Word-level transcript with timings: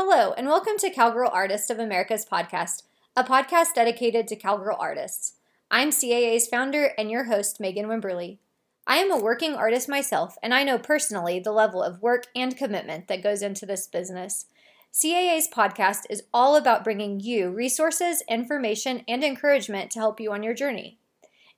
Hello, 0.00 0.32
and 0.38 0.46
welcome 0.46 0.78
to 0.78 0.90
Cowgirl 0.90 1.28
Artist 1.32 1.70
of 1.70 1.80
America's 1.80 2.24
podcast, 2.24 2.84
a 3.16 3.24
podcast 3.24 3.74
dedicated 3.74 4.28
to 4.28 4.36
cowgirl 4.36 4.76
artists. 4.78 5.32
I'm 5.72 5.90
CAA's 5.90 6.46
founder 6.46 6.92
and 6.96 7.10
your 7.10 7.24
host, 7.24 7.58
Megan 7.58 7.86
Wimberly. 7.86 8.38
I 8.86 8.98
am 8.98 9.10
a 9.10 9.20
working 9.20 9.56
artist 9.56 9.88
myself, 9.88 10.36
and 10.40 10.54
I 10.54 10.62
know 10.62 10.78
personally 10.78 11.40
the 11.40 11.50
level 11.50 11.82
of 11.82 12.00
work 12.00 12.28
and 12.36 12.56
commitment 12.56 13.08
that 13.08 13.24
goes 13.24 13.42
into 13.42 13.66
this 13.66 13.88
business. 13.88 14.46
CAA's 14.92 15.48
podcast 15.48 16.02
is 16.08 16.22
all 16.32 16.54
about 16.54 16.84
bringing 16.84 17.18
you 17.18 17.50
resources, 17.50 18.22
information, 18.28 19.02
and 19.08 19.24
encouragement 19.24 19.90
to 19.90 19.98
help 19.98 20.20
you 20.20 20.30
on 20.30 20.44
your 20.44 20.54
journey. 20.54 21.00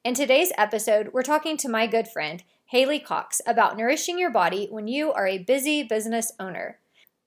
In 0.02 0.14
today's 0.14 0.50
episode, 0.56 1.10
we're 1.12 1.22
talking 1.22 1.58
to 1.58 1.68
my 1.68 1.86
good 1.86 2.08
friend, 2.08 2.42
Haley 2.70 3.00
Cox, 3.00 3.42
about 3.46 3.76
nourishing 3.76 4.18
your 4.18 4.30
body 4.30 4.66
when 4.70 4.88
you 4.88 5.12
are 5.12 5.26
a 5.26 5.36
busy 5.36 5.82
business 5.82 6.32
owner. 6.40 6.78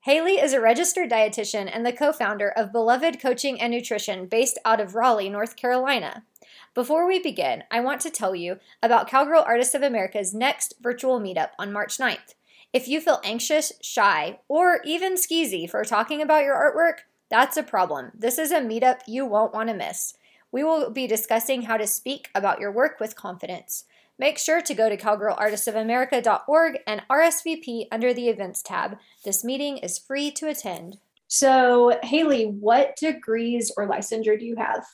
Haley 0.03 0.33
is 0.33 0.51
a 0.51 0.59
registered 0.59 1.09
dietitian 1.09 1.69
and 1.71 1.85
the 1.85 1.93
co 1.93 2.11
founder 2.11 2.49
of 2.49 2.73
Beloved 2.73 3.21
Coaching 3.21 3.61
and 3.61 3.71
Nutrition 3.71 4.25
based 4.25 4.57
out 4.65 4.81
of 4.81 4.95
Raleigh, 4.95 5.29
North 5.29 5.55
Carolina. 5.55 6.25
Before 6.73 7.07
we 7.07 7.19
begin, 7.19 7.63
I 7.71 7.79
want 7.79 8.01
to 8.01 8.09
tell 8.09 8.35
you 8.35 8.59
about 8.81 9.07
Cowgirl 9.07 9.45
Artists 9.47 9.73
of 9.73 9.81
America's 9.81 10.33
next 10.33 10.73
virtual 10.81 11.21
meetup 11.21 11.51
on 11.57 11.71
March 11.71 11.99
9th. 11.99 12.35
If 12.73 12.89
you 12.89 12.99
feel 12.99 13.21
anxious, 13.23 13.71
shy, 13.81 14.39
or 14.49 14.81
even 14.83 15.15
skeezy 15.15 15.69
for 15.69 15.85
talking 15.85 16.21
about 16.21 16.43
your 16.43 16.55
artwork, 16.55 17.03
that's 17.29 17.55
a 17.55 17.63
problem. 17.63 18.11
This 18.13 18.37
is 18.37 18.51
a 18.51 18.59
meetup 18.59 18.99
you 19.07 19.25
won't 19.25 19.53
want 19.53 19.69
to 19.69 19.73
miss. 19.73 20.15
We 20.51 20.65
will 20.65 20.89
be 20.89 21.07
discussing 21.07 21.61
how 21.61 21.77
to 21.77 21.87
speak 21.87 22.29
about 22.35 22.59
your 22.59 22.73
work 22.73 22.99
with 22.99 23.15
confidence. 23.15 23.85
Make 24.19 24.37
sure 24.37 24.61
to 24.61 24.73
go 24.73 24.89
to 24.89 24.97
cowgirlartistsofamerica.org 24.97 26.79
and 26.85 27.01
RSVP 27.09 27.87
under 27.91 28.13
the 28.13 28.29
events 28.29 28.61
tab. 28.61 28.97
This 29.25 29.43
meeting 29.43 29.77
is 29.77 29.97
free 29.97 30.31
to 30.31 30.49
attend. 30.49 30.97
So, 31.27 31.97
Haley, 32.03 32.45
what 32.45 32.95
degrees 32.95 33.71
or 33.75 33.89
licensure 33.89 34.39
do 34.39 34.45
you 34.45 34.55
have? 34.55 34.85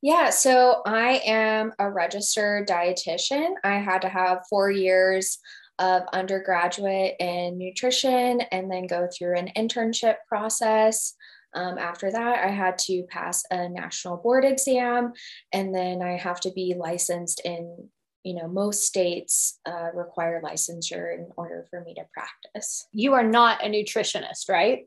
Yeah, 0.00 0.30
so 0.30 0.82
I 0.86 1.20
am 1.24 1.72
a 1.78 1.90
registered 1.90 2.66
dietitian. 2.66 3.54
I 3.64 3.76
had 3.78 4.02
to 4.02 4.08
have 4.08 4.46
four 4.48 4.70
years 4.70 5.38
of 5.78 6.02
undergraduate 6.12 7.16
in 7.18 7.58
nutrition 7.58 8.40
and 8.52 8.70
then 8.70 8.86
go 8.86 9.08
through 9.08 9.36
an 9.36 9.50
internship 9.56 10.16
process. 10.28 11.14
Um, 11.54 11.78
after 11.78 12.10
that, 12.10 12.44
I 12.44 12.48
had 12.48 12.78
to 12.78 13.04
pass 13.10 13.44
a 13.50 13.68
national 13.68 14.18
board 14.18 14.44
exam, 14.44 15.12
and 15.52 15.74
then 15.74 16.02
I 16.02 16.16
have 16.16 16.40
to 16.40 16.50
be 16.50 16.74
licensed 16.76 17.40
in 17.44 17.88
you 18.24 18.34
know, 18.34 18.48
most 18.48 18.84
states 18.84 19.60
uh, 19.66 19.90
require 19.94 20.42
licensure 20.42 21.14
in 21.14 21.28
order 21.36 21.66
for 21.70 21.82
me 21.82 21.94
to 21.94 22.04
practice. 22.12 22.86
You 22.92 23.12
are 23.12 23.22
not 23.22 23.64
a 23.64 23.68
nutritionist, 23.68 24.48
right? 24.48 24.86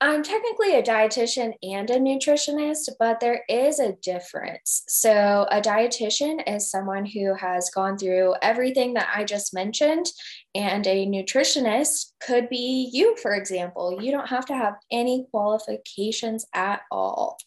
I'm 0.00 0.22
technically 0.22 0.76
a 0.76 0.82
dietitian 0.82 1.54
and 1.60 1.90
a 1.90 1.98
nutritionist, 1.98 2.90
but 3.00 3.18
there 3.18 3.42
is 3.48 3.80
a 3.80 3.94
difference. 3.94 4.84
So, 4.86 5.48
a 5.50 5.60
dietitian 5.60 6.40
is 6.46 6.70
someone 6.70 7.04
who 7.04 7.34
has 7.34 7.68
gone 7.74 7.98
through 7.98 8.36
everything 8.40 8.94
that 8.94 9.10
I 9.12 9.24
just 9.24 9.52
mentioned, 9.52 10.06
and 10.54 10.86
a 10.86 11.04
nutritionist 11.04 12.12
could 12.20 12.48
be 12.48 12.88
you, 12.92 13.16
for 13.16 13.34
example. 13.34 14.00
You 14.00 14.12
don't 14.12 14.28
have 14.28 14.46
to 14.46 14.54
have 14.54 14.74
any 14.92 15.26
qualifications 15.32 16.46
at 16.54 16.82
all. 16.92 17.38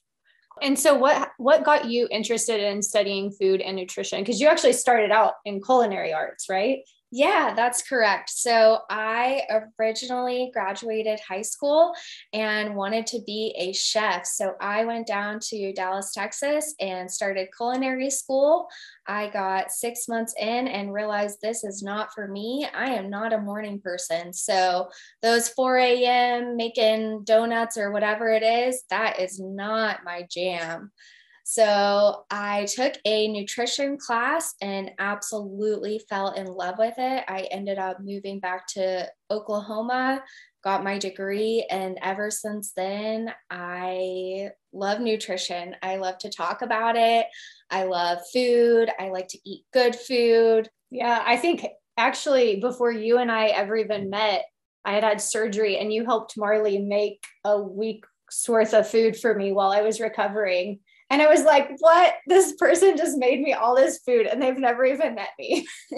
And 0.62 0.78
so 0.78 0.94
what 0.94 1.31
what 1.38 1.64
got 1.64 1.86
you 1.86 2.08
interested 2.12 2.62
in 2.62 2.81
studying 2.81 3.31
food 3.31 3.62
and 3.62 3.76
nutrition? 3.76 4.20
Because 4.20 4.40
you 4.40 4.48
actually 4.48 4.73
started 4.73 5.12
out 5.12 5.34
in 5.44 5.62
culinary 5.62 6.14
arts, 6.14 6.48
right? 6.50 6.80
Yeah, 7.14 7.54
that's 7.54 7.81
correct. 7.81 8.30
So 8.30 8.80
I 8.90 9.42
originally 9.78 10.50
graduated 10.54 11.20
high 11.20 11.42
school 11.42 11.94
and 12.31 12.73
wanted 12.73 13.06
to 13.08 13.20
be 13.28 13.54
a 13.58 13.73
chef. 13.73 14.26
So 14.26 14.54
I 14.62 14.86
went 14.86 15.08
down 15.08 15.39
to 15.50 15.73
Dallas, 15.73 16.14
Texas 16.14 16.73
and 16.80 17.12
started 17.12 17.50
culinary 17.56 18.09
school. 18.09 18.70
I 19.06 19.28
got 19.28 19.72
six 19.72 20.08
months 20.08 20.33
in 20.39 20.70
and 20.70 20.94
realized 20.94 21.39
this 21.42 21.66
is 21.66 21.83
not 21.83 22.14
for 22.14 22.30
me. 22.30 22.66
I 22.73 22.92
am 22.92 23.10
not 23.10 23.33
a 23.33 23.42
morning 23.42 23.82
person. 23.82 24.32
So 24.32 24.88
those 25.21 25.50
4 25.50 25.80
a.m. 25.80 26.55
making 26.55 27.26
donuts 27.26 27.77
or 27.77 27.92
whatever 27.92 28.30
it 28.30 28.44
is, 28.44 28.83
that 28.89 29.20
is 29.20 29.38
not 29.38 30.05
my 30.05 30.26
jam. 30.32 30.92
So 31.52 32.23
I 32.32 32.64
took 32.64 32.94
a 33.04 33.28
nutrition 33.28 33.98
class 33.98 34.56
and 34.62 34.92
absolutely 35.00 36.00
fell 36.08 36.32
in 36.32 36.48
love 36.48 36.76
with 36.78 36.94
it. 36.98 37.26
I 37.28 37.42
ended 37.52 37.78
up 37.78 38.00
moving 38.00 38.39
back 38.39 38.67
to 38.67 39.10
Oklahoma, 39.30 40.23
got 40.64 40.86
my 40.86 40.98
degree, 40.98 41.67
and 41.70 42.00
ever 42.02 42.32
since 42.32 42.72
then, 42.72 43.34
I 43.50 44.52
love 44.72 45.02
nutrition. 45.02 45.76
I 45.84 45.98
love 45.98 46.20
to 46.20 46.30
talk 46.30 46.62
about 46.62 46.95
it. 46.95 47.26
I 47.70 47.83
love 47.83 48.20
food. 48.32 48.89
I 48.98 49.10
like 49.10 49.28
to 49.28 49.39
eat 49.45 49.66
good 49.73 49.94
food. 49.94 50.70
Yeah, 50.89 51.22
I 51.22 51.36
think 51.36 51.66
actually 51.98 52.62
before 52.62 52.94
you 52.94 53.18
and 53.18 53.30
I 53.30 53.48
ever 53.48 53.76
even 53.76 54.10
met, 54.10 54.45
I 54.86 54.94
had 54.94 55.04
had 55.04 55.20
surgery 55.20 55.80
and 55.80 55.92
you 55.92 56.06
helped 56.06 56.38
Marley 56.38 56.78
make 56.78 57.26
a 57.44 57.62
week's 57.62 58.48
worth 58.48 58.73
of 58.73 58.88
food 58.88 59.18
for 59.18 59.36
me 59.36 59.52
while 59.52 59.73
I 59.73 59.82
was 59.82 60.00
recovering. 60.00 60.80
And 61.11 61.22
I 61.22 61.27
was 61.27 61.44
like, 61.44 61.70
what? 61.80 62.14
This 62.26 62.54
person 62.54 62.95
just 62.95 63.17
made 63.17 63.42
me 63.42 63.52
all 63.52 63.76
this 63.76 63.99
food 63.99 64.27
and 64.27 64.42
they've 64.42 64.58
never 64.58 64.86
even 64.86 65.16
met 65.16 65.32
me. 65.38 65.67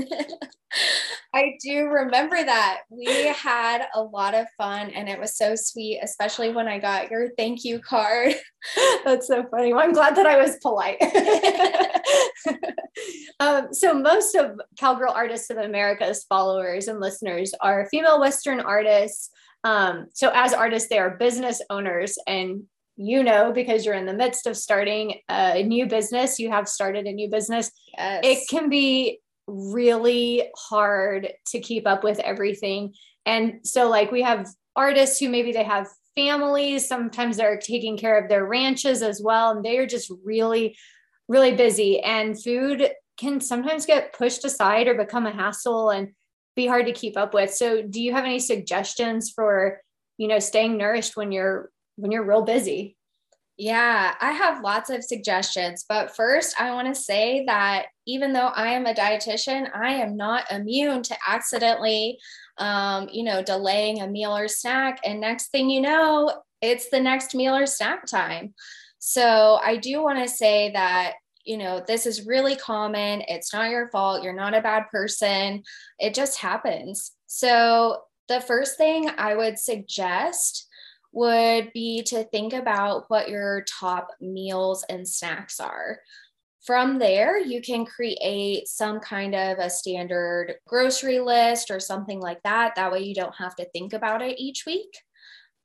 I 1.35 1.53
do 1.63 1.85
remember 1.85 2.35
that. 2.35 2.79
We 2.89 3.27
had 3.27 3.85
a 3.93 4.01
lot 4.01 4.33
of 4.33 4.47
fun 4.57 4.89
and 4.89 5.07
it 5.07 5.19
was 5.19 5.37
so 5.37 5.53
sweet, 5.55 5.99
especially 6.01 6.51
when 6.51 6.67
I 6.67 6.79
got 6.79 7.11
your 7.11 7.29
thank 7.37 7.63
you 7.63 7.79
card. 7.79 8.33
That's 9.05 9.27
so 9.27 9.45
funny. 9.51 9.71
Well, 9.71 9.83
I'm 9.83 9.93
glad 9.93 10.15
that 10.15 10.25
I 10.25 10.41
was 10.41 10.57
polite. 10.63 10.99
um, 13.39 13.71
so, 13.71 13.93
most 13.93 14.33
of 14.33 14.59
Cowgirl 14.79 15.13
Artists 15.13 15.51
of 15.51 15.57
America's 15.57 16.23
followers 16.23 16.87
and 16.87 16.99
listeners 16.99 17.53
are 17.61 17.87
female 17.91 18.19
Western 18.19 18.61
artists. 18.61 19.29
Um, 19.63 20.07
so, 20.13 20.31
as 20.33 20.53
artists, 20.53 20.89
they 20.89 20.97
are 20.97 21.17
business 21.17 21.61
owners 21.69 22.17
and 22.25 22.63
you 22.95 23.23
know 23.23 23.51
because 23.51 23.85
you're 23.85 23.95
in 23.95 24.05
the 24.05 24.13
midst 24.13 24.45
of 24.45 24.55
starting 24.55 25.19
a 25.29 25.63
new 25.63 25.87
business 25.87 26.37
you 26.37 26.49
have 26.49 26.67
started 26.67 27.05
a 27.05 27.11
new 27.11 27.29
business 27.29 27.71
yes. 27.97 28.21
it 28.23 28.47
can 28.49 28.69
be 28.69 29.19
really 29.47 30.49
hard 30.55 31.33
to 31.47 31.59
keep 31.59 31.87
up 31.87 32.03
with 32.03 32.19
everything. 32.19 32.93
And 33.25 33.59
so 33.63 33.89
like 33.89 34.11
we 34.11 34.21
have 34.21 34.47
artists 34.75 35.19
who 35.19 35.29
maybe 35.29 35.51
they 35.51 35.63
have 35.63 35.87
families 36.15 36.87
sometimes 36.87 37.37
they're 37.37 37.57
taking 37.57 37.97
care 37.97 38.21
of 38.21 38.29
their 38.29 38.45
ranches 38.45 39.01
as 39.01 39.19
well 39.19 39.49
and 39.49 39.65
they 39.65 39.79
are 39.79 39.87
just 39.87 40.11
really 40.23 40.77
really 41.27 41.55
busy. 41.55 41.99
And 42.01 42.41
food 42.41 42.89
can 43.17 43.39
sometimes 43.39 43.85
get 43.85 44.13
pushed 44.13 44.43
aside 44.43 44.87
or 44.87 44.95
become 44.95 45.25
a 45.25 45.31
hassle 45.31 45.89
and 45.89 46.09
be 46.55 46.67
hard 46.67 46.85
to 46.85 46.91
keep 46.91 47.17
up 47.17 47.33
with. 47.33 47.53
So 47.53 47.81
do 47.81 48.01
you 48.01 48.11
have 48.11 48.25
any 48.25 48.39
suggestions 48.39 49.31
for 49.31 49.81
you 50.17 50.27
know 50.27 50.39
staying 50.39 50.77
nourished 50.77 51.17
when 51.17 51.31
you're 51.31 51.71
when 51.95 52.11
you're 52.11 52.25
real 52.25 52.43
busy? 52.43 52.97
Yeah, 53.57 54.15
I 54.19 54.31
have 54.31 54.63
lots 54.63 54.89
of 54.89 55.03
suggestions. 55.03 55.85
But 55.87 56.15
first, 56.15 56.59
I 56.59 56.71
want 56.71 56.87
to 56.87 56.99
say 56.99 57.43
that 57.45 57.85
even 58.07 58.33
though 58.33 58.47
I 58.47 58.69
am 58.69 58.87
a 58.87 58.95
dietitian, 58.95 59.69
I 59.75 59.93
am 59.93 60.17
not 60.17 60.51
immune 60.51 61.03
to 61.03 61.17
accidentally, 61.27 62.17
um, 62.57 63.09
you 63.11 63.23
know, 63.23 63.43
delaying 63.43 64.01
a 64.01 64.07
meal 64.07 64.35
or 64.35 64.47
snack. 64.47 64.99
And 65.05 65.21
next 65.21 65.49
thing 65.51 65.69
you 65.69 65.81
know, 65.81 66.41
it's 66.61 66.89
the 66.89 66.99
next 66.99 67.35
meal 67.35 67.55
or 67.55 67.67
snack 67.67 68.07
time. 68.07 68.55
So 68.97 69.59
I 69.63 69.77
do 69.77 70.01
want 70.01 70.17
to 70.19 70.33
say 70.33 70.71
that, 70.71 71.13
you 71.45 71.57
know, 71.57 71.83
this 71.85 72.05
is 72.07 72.25
really 72.25 72.55
common. 72.55 73.21
It's 73.27 73.53
not 73.53 73.69
your 73.69 73.89
fault. 73.89 74.23
You're 74.23 74.33
not 74.33 74.55
a 74.55 74.61
bad 74.61 74.85
person. 74.91 75.61
It 75.99 76.15
just 76.15 76.39
happens. 76.39 77.11
So 77.27 78.03
the 78.29 78.39
first 78.39 78.77
thing 78.77 79.09
I 79.17 79.35
would 79.35 79.59
suggest 79.59 80.67
would 81.13 81.71
be 81.73 82.03
to 82.03 82.23
think 82.25 82.53
about 82.53 83.05
what 83.07 83.29
your 83.29 83.63
top 83.79 84.09
meals 84.19 84.83
and 84.89 85.07
snacks 85.07 85.59
are. 85.59 85.99
From 86.65 86.97
there, 86.97 87.37
you 87.37 87.61
can 87.61 87.85
create 87.85 88.67
some 88.67 88.99
kind 88.99 89.35
of 89.35 89.59
a 89.59 89.69
standard 89.69 90.55
grocery 90.65 91.19
list 91.19 91.69
or 91.69 91.79
something 91.79 92.19
like 92.19 92.41
that. 92.43 92.75
That 92.75 92.91
way, 92.91 93.01
you 93.03 93.13
don't 93.13 93.35
have 93.35 93.55
to 93.57 93.65
think 93.71 93.93
about 93.93 94.21
it 94.21 94.39
each 94.39 94.65
week. 94.65 94.97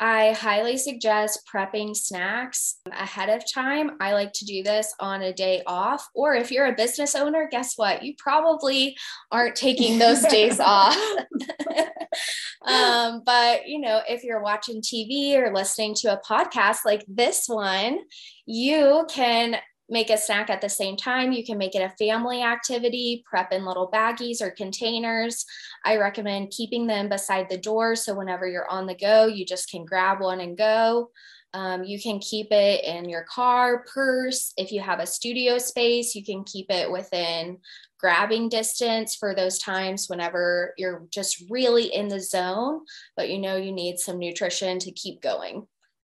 I 0.00 0.32
highly 0.32 0.76
suggest 0.76 1.40
prepping 1.52 1.96
snacks 1.96 2.76
ahead 2.92 3.28
of 3.28 3.42
time. 3.52 3.92
I 4.00 4.12
like 4.12 4.32
to 4.34 4.44
do 4.44 4.62
this 4.62 4.94
on 5.00 5.22
a 5.22 5.32
day 5.32 5.62
off. 5.66 6.08
Or 6.14 6.34
if 6.34 6.52
you're 6.52 6.66
a 6.66 6.74
business 6.74 7.16
owner, 7.16 7.48
guess 7.50 7.74
what? 7.76 8.04
You 8.04 8.14
probably 8.16 8.96
aren't 9.32 9.56
taking 9.56 9.98
those 9.98 10.22
days 10.22 10.60
off. 10.64 10.96
um, 12.62 13.22
but, 13.26 13.66
you 13.66 13.80
know, 13.80 14.00
if 14.08 14.22
you're 14.22 14.42
watching 14.42 14.82
TV 14.82 15.34
or 15.34 15.52
listening 15.52 15.94
to 15.96 16.12
a 16.12 16.20
podcast 16.20 16.84
like 16.84 17.04
this 17.08 17.48
one, 17.48 17.98
you 18.46 19.04
can 19.10 19.56
make 19.88 20.10
a 20.10 20.18
snack 20.18 20.50
at 20.50 20.60
the 20.60 20.68
same 20.68 20.96
time. 20.96 21.32
You 21.32 21.44
can 21.44 21.58
make 21.58 21.74
it 21.74 21.82
a 21.82 21.96
family 21.96 22.42
activity, 22.42 23.24
prep 23.28 23.52
in 23.52 23.64
little 23.64 23.90
baggies 23.90 24.40
or 24.40 24.50
containers. 24.50 25.44
I 25.84 25.96
recommend 25.96 26.50
keeping 26.50 26.86
them 26.86 27.08
beside 27.08 27.48
the 27.48 27.58
door 27.58 27.96
so 27.96 28.14
whenever 28.14 28.46
you're 28.46 28.68
on 28.68 28.86
the 28.86 28.94
go, 28.94 29.26
you 29.26 29.46
just 29.46 29.70
can 29.70 29.84
grab 29.84 30.20
one 30.20 30.40
and 30.40 30.56
go. 30.56 31.10
Um, 31.54 31.82
you 31.84 32.00
can 32.00 32.18
keep 32.18 32.48
it 32.50 32.84
in 32.84 33.08
your 33.08 33.24
car, 33.24 33.84
purse. 33.92 34.52
If 34.58 34.70
you 34.70 34.80
have 34.82 35.00
a 35.00 35.06
studio 35.06 35.56
space, 35.56 36.14
you 36.14 36.22
can 36.22 36.44
keep 36.44 36.70
it 36.70 36.90
within 36.90 37.58
grabbing 37.98 38.48
distance 38.48 39.16
for 39.16 39.34
those 39.34 39.58
times 39.58 40.06
whenever 40.08 40.74
you're 40.76 41.04
just 41.10 41.42
really 41.50 41.92
in 41.92 42.08
the 42.08 42.20
zone, 42.20 42.82
but 43.16 43.28
you 43.28 43.38
know 43.38 43.56
you 43.56 43.72
need 43.72 43.98
some 43.98 44.18
nutrition 44.18 44.78
to 44.78 44.92
keep 44.92 45.20
going. 45.20 45.66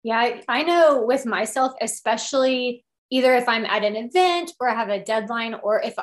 Yeah, 0.03 0.17
I, 0.17 0.43
I 0.47 0.63
know 0.63 1.03
with 1.05 1.25
myself, 1.25 1.73
especially 1.81 2.83
either 3.11 3.35
if 3.35 3.47
I'm 3.47 3.65
at 3.65 3.83
an 3.83 3.95
event 3.95 4.53
or 4.59 4.69
I 4.69 4.73
have 4.73 4.89
a 4.89 5.03
deadline 5.03 5.53
or 5.61 5.81
if 5.81 5.95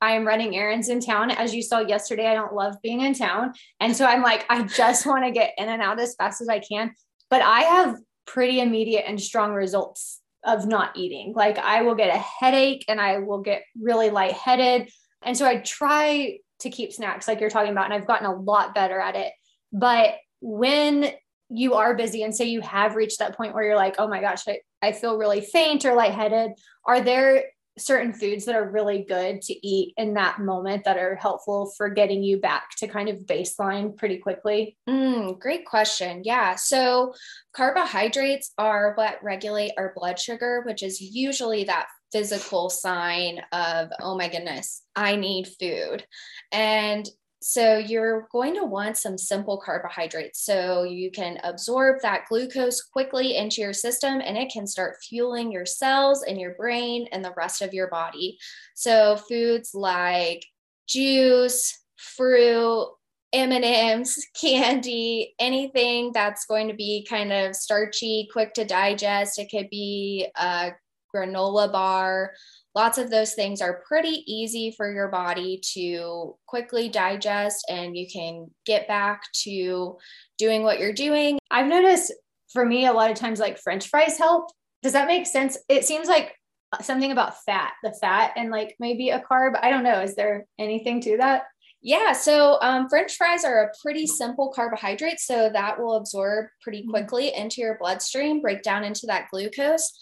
I 0.00 0.12
am 0.12 0.26
running 0.26 0.56
errands 0.56 0.88
in 0.88 1.00
town. 1.00 1.30
As 1.30 1.54
you 1.54 1.62
saw 1.62 1.80
yesterday, 1.80 2.26
I 2.26 2.34
don't 2.34 2.54
love 2.54 2.76
being 2.82 3.02
in 3.02 3.14
town. 3.14 3.52
And 3.78 3.96
so 3.96 4.06
I'm 4.06 4.22
like, 4.22 4.46
I 4.48 4.62
just 4.62 5.06
want 5.06 5.24
to 5.24 5.30
get 5.30 5.54
in 5.58 5.68
and 5.68 5.82
out 5.82 6.00
as 6.00 6.14
fast 6.14 6.40
as 6.40 6.48
I 6.48 6.58
can. 6.60 6.94
But 7.30 7.42
I 7.42 7.60
have 7.60 7.96
pretty 8.26 8.60
immediate 8.60 9.04
and 9.06 9.20
strong 9.20 9.52
results 9.52 10.20
of 10.44 10.66
not 10.66 10.96
eating. 10.96 11.34
Like 11.36 11.58
I 11.58 11.82
will 11.82 11.94
get 11.94 12.14
a 12.14 12.18
headache 12.18 12.84
and 12.88 13.00
I 13.00 13.18
will 13.18 13.40
get 13.40 13.62
really 13.80 14.10
lightheaded. 14.10 14.90
And 15.22 15.36
so 15.36 15.46
I 15.46 15.58
try 15.58 16.38
to 16.60 16.70
keep 16.70 16.92
snacks 16.92 17.28
like 17.28 17.40
you're 17.40 17.50
talking 17.50 17.72
about, 17.72 17.86
and 17.86 17.94
I've 17.94 18.06
gotten 18.06 18.26
a 18.26 18.34
lot 18.34 18.74
better 18.74 18.98
at 18.98 19.14
it. 19.14 19.32
But 19.72 20.16
when 20.40 21.12
you 21.48 21.74
are 21.74 21.94
busy 21.94 22.22
and 22.22 22.34
say 22.34 22.46
you 22.46 22.60
have 22.60 22.96
reached 22.96 23.18
that 23.18 23.36
point 23.36 23.54
where 23.54 23.64
you're 23.64 23.76
like, 23.76 23.96
oh 23.98 24.08
my 24.08 24.20
gosh, 24.20 24.42
I, 24.48 24.60
I 24.82 24.92
feel 24.92 25.16
really 25.16 25.40
faint 25.40 25.84
or 25.84 25.94
lightheaded, 25.94 26.52
are 26.84 27.00
there 27.00 27.44
certain 27.78 28.12
foods 28.12 28.44
that 28.44 28.54
are 28.54 28.70
really 28.70 29.04
good 29.08 29.40
to 29.40 29.66
eat 29.66 29.94
in 29.96 30.14
that 30.14 30.38
moment 30.38 30.84
that 30.84 30.98
are 30.98 31.16
helpful 31.16 31.72
for 31.76 31.88
getting 31.88 32.22
you 32.22 32.38
back 32.38 32.70
to 32.76 32.86
kind 32.86 33.08
of 33.08 33.20
baseline 33.20 33.96
pretty 33.96 34.18
quickly? 34.18 34.76
Mm, 34.88 35.38
great 35.38 35.64
question. 35.64 36.22
Yeah. 36.24 36.56
So, 36.56 37.14
carbohydrates 37.54 38.52
are 38.58 38.92
what 38.96 39.22
regulate 39.22 39.72
our 39.78 39.92
blood 39.96 40.18
sugar, 40.18 40.62
which 40.66 40.82
is 40.82 41.00
usually 41.00 41.64
that 41.64 41.86
physical 42.12 42.68
sign 42.68 43.40
of, 43.52 43.88
oh 44.00 44.16
my 44.18 44.28
goodness, 44.28 44.82
I 44.94 45.16
need 45.16 45.48
food. 45.58 46.04
And 46.52 47.08
so 47.42 47.76
you're 47.76 48.28
going 48.30 48.54
to 48.54 48.64
want 48.64 48.96
some 48.96 49.18
simple 49.18 49.58
carbohydrates 49.58 50.44
so 50.44 50.84
you 50.84 51.10
can 51.10 51.38
absorb 51.42 52.00
that 52.02 52.26
glucose 52.28 52.82
quickly 52.82 53.36
into 53.36 53.60
your 53.60 53.72
system 53.72 54.20
and 54.24 54.36
it 54.36 54.52
can 54.52 54.66
start 54.66 55.02
fueling 55.02 55.50
your 55.50 55.66
cells 55.66 56.22
and 56.22 56.40
your 56.40 56.54
brain 56.54 57.08
and 57.10 57.24
the 57.24 57.34
rest 57.36 57.60
of 57.60 57.74
your 57.74 57.88
body. 57.88 58.38
So 58.74 59.16
foods 59.16 59.74
like 59.74 60.44
juice, 60.86 61.80
fruit, 61.96 62.88
M&Ms, 63.32 64.26
candy, 64.40 65.34
anything 65.38 66.12
that's 66.12 66.46
going 66.46 66.68
to 66.68 66.74
be 66.74 67.06
kind 67.08 67.32
of 67.32 67.56
starchy, 67.56 68.28
quick 68.32 68.54
to 68.54 68.64
digest. 68.64 69.38
It 69.38 69.50
could 69.50 69.68
be 69.70 70.28
a 70.36 70.72
granola 71.14 71.70
bar, 71.70 72.32
lots 72.74 72.98
of 72.98 73.10
those 73.10 73.34
things 73.34 73.60
are 73.60 73.82
pretty 73.86 74.24
easy 74.26 74.72
for 74.76 74.92
your 74.92 75.08
body 75.08 75.60
to 75.74 76.36
quickly 76.46 76.88
digest 76.88 77.66
and 77.68 77.96
you 77.96 78.06
can 78.10 78.50
get 78.64 78.88
back 78.88 79.24
to 79.32 79.96
doing 80.38 80.62
what 80.62 80.80
you're 80.80 80.92
doing. 80.92 81.38
I've 81.50 81.66
noticed 81.66 82.12
for 82.52 82.64
me, 82.64 82.86
a 82.86 82.92
lot 82.92 83.10
of 83.10 83.16
times, 83.16 83.40
like 83.40 83.58
French 83.58 83.88
fries 83.88 84.18
help. 84.18 84.50
Does 84.82 84.92
that 84.92 85.08
make 85.08 85.26
sense? 85.26 85.56
It 85.68 85.84
seems 85.84 86.08
like 86.08 86.34
something 86.80 87.12
about 87.12 87.42
fat, 87.44 87.72
the 87.82 87.92
fat, 87.92 88.32
and 88.36 88.50
like 88.50 88.76
maybe 88.78 89.10
a 89.10 89.20
carb. 89.20 89.58
I 89.62 89.70
don't 89.70 89.84
know. 89.84 90.00
Is 90.00 90.14
there 90.14 90.46
anything 90.58 91.00
to 91.02 91.16
that? 91.18 91.44
Yeah, 91.84 92.12
so 92.12 92.58
um, 92.62 92.88
French 92.88 93.16
fries 93.16 93.44
are 93.44 93.64
a 93.64 93.70
pretty 93.82 94.06
simple 94.06 94.52
carbohydrate, 94.54 95.18
so 95.18 95.50
that 95.52 95.80
will 95.80 95.96
absorb 95.96 96.46
pretty 96.62 96.82
mm-hmm. 96.82 96.90
quickly 96.90 97.34
into 97.34 97.60
your 97.60 97.76
bloodstream, 97.78 98.40
break 98.40 98.62
down 98.62 98.84
into 98.84 99.06
that 99.06 99.28
glucose 99.30 99.92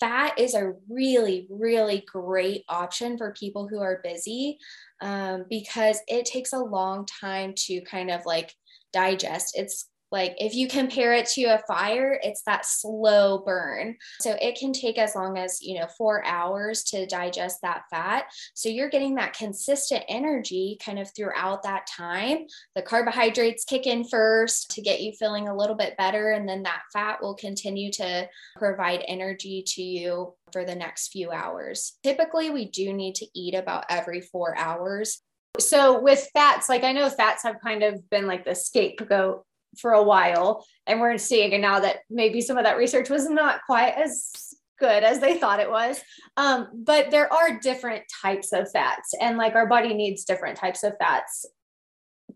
fat 0.00 0.38
is 0.38 0.54
a 0.54 0.72
really, 0.88 1.46
really 1.50 2.04
great 2.06 2.64
option 2.68 3.16
for 3.16 3.34
people 3.38 3.66
who 3.68 3.80
are 3.80 4.00
busy 4.02 4.58
um, 5.00 5.44
because 5.48 5.98
it 6.06 6.26
takes 6.26 6.52
a 6.52 6.58
long 6.58 7.06
time 7.06 7.54
to 7.56 7.80
kind 7.82 8.10
of 8.10 8.26
like 8.26 8.54
digest. 8.92 9.56
It's 9.56 9.88
like 10.10 10.34
if 10.38 10.54
you 10.54 10.68
compare 10.68 11.12
it 11.12 11.26
to 11.26 11.44
a 11.44 11.60
fire, 11.66 12.18
it's 12.22 12.42
that 12.42 12.64
slow 12.64 13.42
burn. 13.44 13.96
So 14.20 14.36
it 14.40 14.58
can 14.58 14.72
take 14.72 14.98
as 14.98 15.14
long 15.14 15.36
as, 15.36 15.60
you 15.60 15.78
know, 15.78 15.86
four 15.98 16.24
hours 16.24 16.82
to 16.84 17.06
digest 17.06 17.58
that 17.62 17.82
fat. 17.90 18.24
So 18.54 18.68
you're 18.68 18.88
getting 18.88 19.16
that 19.16 19.34
consistent 19.34 20.04
energy 20.08 20.78
kind 20.84 20.98
of 20.98 21.10
throughout 21.14 21.62
that 21.64 21.86
time. 21.86 22.46
The 22.74 22.82
carbohydrates 22.82 23.64
kick 23.64 23.86
in 23.86 24.04
first 24.04 24.70
to 24.72 24.82
get 24.82 25.00
you 25.00 25.12
feeling 25.12 25.48
a 25.48 25.56
little 25.56 25.76
bit 25.76 25.96
better. 25.96 26.32
And 26.32 26.48
then 26.48 26.62
that 26.62 26.82
fat 26.92 27.20
will 27.20 27.34
continue 27.34 27.90
to 27.92 28.28
provide 28.56 29.04
energy 29.06 29.62
to 29.66 29.82
you 29.82 30.34
for 30.52 30.64
the 30.64 30.74
next 30.74 31.08
few 31.08 31.30
hours. 31.30 31.98
Typically, 32.02 32.50
we 32.50 32.66
do 32.70 32.92
need 32.92 33.14
to 33.16 33.26
eat 33.34 33.54
about 33.54 33.84
every 33.90 34.20
four 34.20 34.56
hours. 34.56 35.22
So 35.58 36.00
with 36.00 36.28
fats, 36.32 36.68
like 36.68 36.84
I 36.84 36.92
know 36.92 37.10
fats 37.10 37.42
have 37.42 37.56
kind 37.62 37.82
of 37.82 38.08
been 38.10 38.26
like 38.26 38.44
the 38.44 38.54
scapegoat 38.54 39.44
for 39.76 39.92
a 39.92 40.02
while 40.02 40.64
and 40.86 41.00
we're 41.00 41.18
seeing. 41.18 41.60
Now 41.60 41.80
that 41.80 41.98
maybe 42.08 42.40
some 42.40 42.58
of 42.58 42.64
that 42.64 42.78
research 42.78 43.10
was 43.10 43.28
not 43.28 43.60
quite 43.66 43.94
as 43.94 44.32
good 44.78 45.02
as 45.02 45.20
they 45.20 45.36
thought 45.36 45.60
it 45.60 45.70
was. 45.70 46.00
Um, 46.36 46.68
but 46.72 47.10
there 47.10 47.32
are 47.32 47.58
different 47.58 48.04
types 48.22 48.52
of 48.52 48.70
fats 48.70 49.12
and 49.20 49.36
like 49.36 49.54
our 49.54 49.66
body 49.66 49.94
needs 49.94 50.24
different 50.24 50.56
types 50.56 50.82
of 50.84 50.94
fats. 50.98 51.44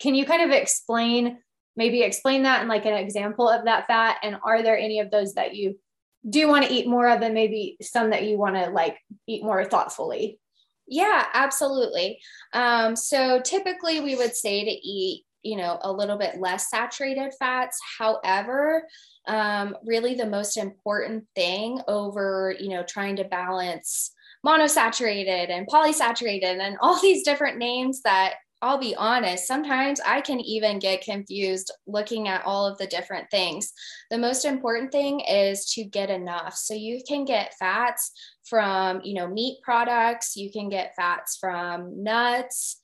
Can 0.01 0.15
you 0.15 0.25
kind 0.27 0.43
of 0.43 0.51
explain 0.51 1.39
maybe 1.75 2.03
explain 2.03 2.43
that 2.43 2.61
and 2.61 2.69
like 2.69 2.85
an 2.85 2.95
example 2.95 3.49
of 3.49 3.65
that 3.65 3.87
fat? 3.87 4.19
And 4.23 4.37
are 4.45 4.63
there 4.63 4.77
any 4.77 5.01
of 5.01 5.11
those 5.11 5.35
that 5.35 5.55
you 5.55 5.79
do 6.29 6.47
want 6.47 6.67
to 6.67 6.73
eat 6.73 6.87
more 6.87 7.09
of 7.09 7.23
and 7.23 7.35
maybe 7.35 7.77
some 7.81 8.11
that 8.11 8.25
you 8.25 8.39
want 8.39 8.57
to 8.57 8.71
like 8.71 8.99
eat 9.27 9.43
more 9.43 9.65
thoughtfully? 9.65 10.39
Yeah 10.87 11.27
absolutely. 11.33 12.21
Um, 12.53 12.97
so 12.97 13.41
typically 13.41 14.01
we 14.01 14.17
would 14.17 14.35
say 14.35 14.65
to 14.65 14.71
eat 14.71 15.25
you 15.43 15.57
know 15.57 15.79
a 15.83 15.93
little 15.93 16.17
bit 16.17 16.41
less 16.41 16.71
saturated 16.71 17.33
fats 17.39 17.79
however 17.99 18.87
um, 19.29 19.77
really 19.85 20.15
the 20.15 20.27
most 20.27 20.57
important 20.57 21.25
thing 21.35 21.81
over 21.89 22.55
you 22.59 22.69
know 22.69 22.83
trying 22.83 23.17
to 23.17 23.25
balance 23.25 24.13
monosaturated 24.45 25.51
and 25.51 25.67
polysaturated 25.69 26.61
and 26.61 26.77
all 26.81 27.01
these 27.01 27.25
different 27.25 27.59
names 27.59 28.03
that 28.03 28.35
I'll 28.63 28.79
be 28.79 28.95
honest, 28.95 29.49
sometimes 29.49 30.01
I 30.07 30.21
can 30.21 30.39
even 30.39 30.79
get 30.79 31.03
confused 31.03 31.73
looking 31.89 32.29
at 32.29 32.45
all 32.47 32.65
of 32.65 32.79
the 32.79 32.87
different 32.87 33.29
things. 33.29 33.73
The 34.09 34.19
most 34.19 34.45
important 34.45 34.93
thing 34.93 35.19
is 35.19 35.73
to 35.75 35.83
get 35.83 36.11
enough. 36.11 36.55
So 36.55 36.73
you 36.73 37.03
can 37.07 37.25
get 37.25 37.55
fats 37.59 38.13
from, 38.45 39.01
you 39.03 39.15
know, 39.15 39.27
meat 39.27 39.59
products, 39.65 40.37
you 40.37 40.53
can 40.53 40.69
get 40.69 40.95
fats 40.95 41.37
from 41.41 42.05
nuts, 42.05 42.79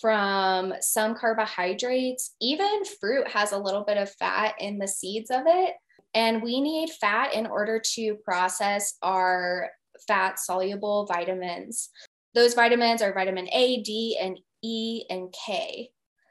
from 0.00 0.72
some 0.80 1.14
carbohydrates. 1.14 2.34
Even 2.40 2.84
fruit 3.00 3.28
has 3.28 3.52
a 3.52 3.58
little 3.58 3.84
bit 3.84 3.96
of 3.96 4.10
fat 4.12 4.54
in 4.58 4.78
the 4.78 4.88
seeds 4.88 5.30
of 5.30 5.42
it. 5.46 5.74
And 6.14 6.42
we 6.42 6.60
need 6.60 6.90
fat 6.90 7.34
in 7.34 7.46
order 7.46 7.80
to 7.94 8.14
process 8.24 8.94
our 9.02 9.70
fat 10.06 10.38
soluble 10.38 11.06
vitamins. 11.06 11.90
Those 12.34 12.54
vitamins 12.54 13.02
are 13.02 13.12
vitamin 13.12 13.48
A, 13.52 13.82
D, 13.82 14.18
and 14.20 14.38
E, 14.62 15.04
and 15.10 15.34
K. 15.46 15.90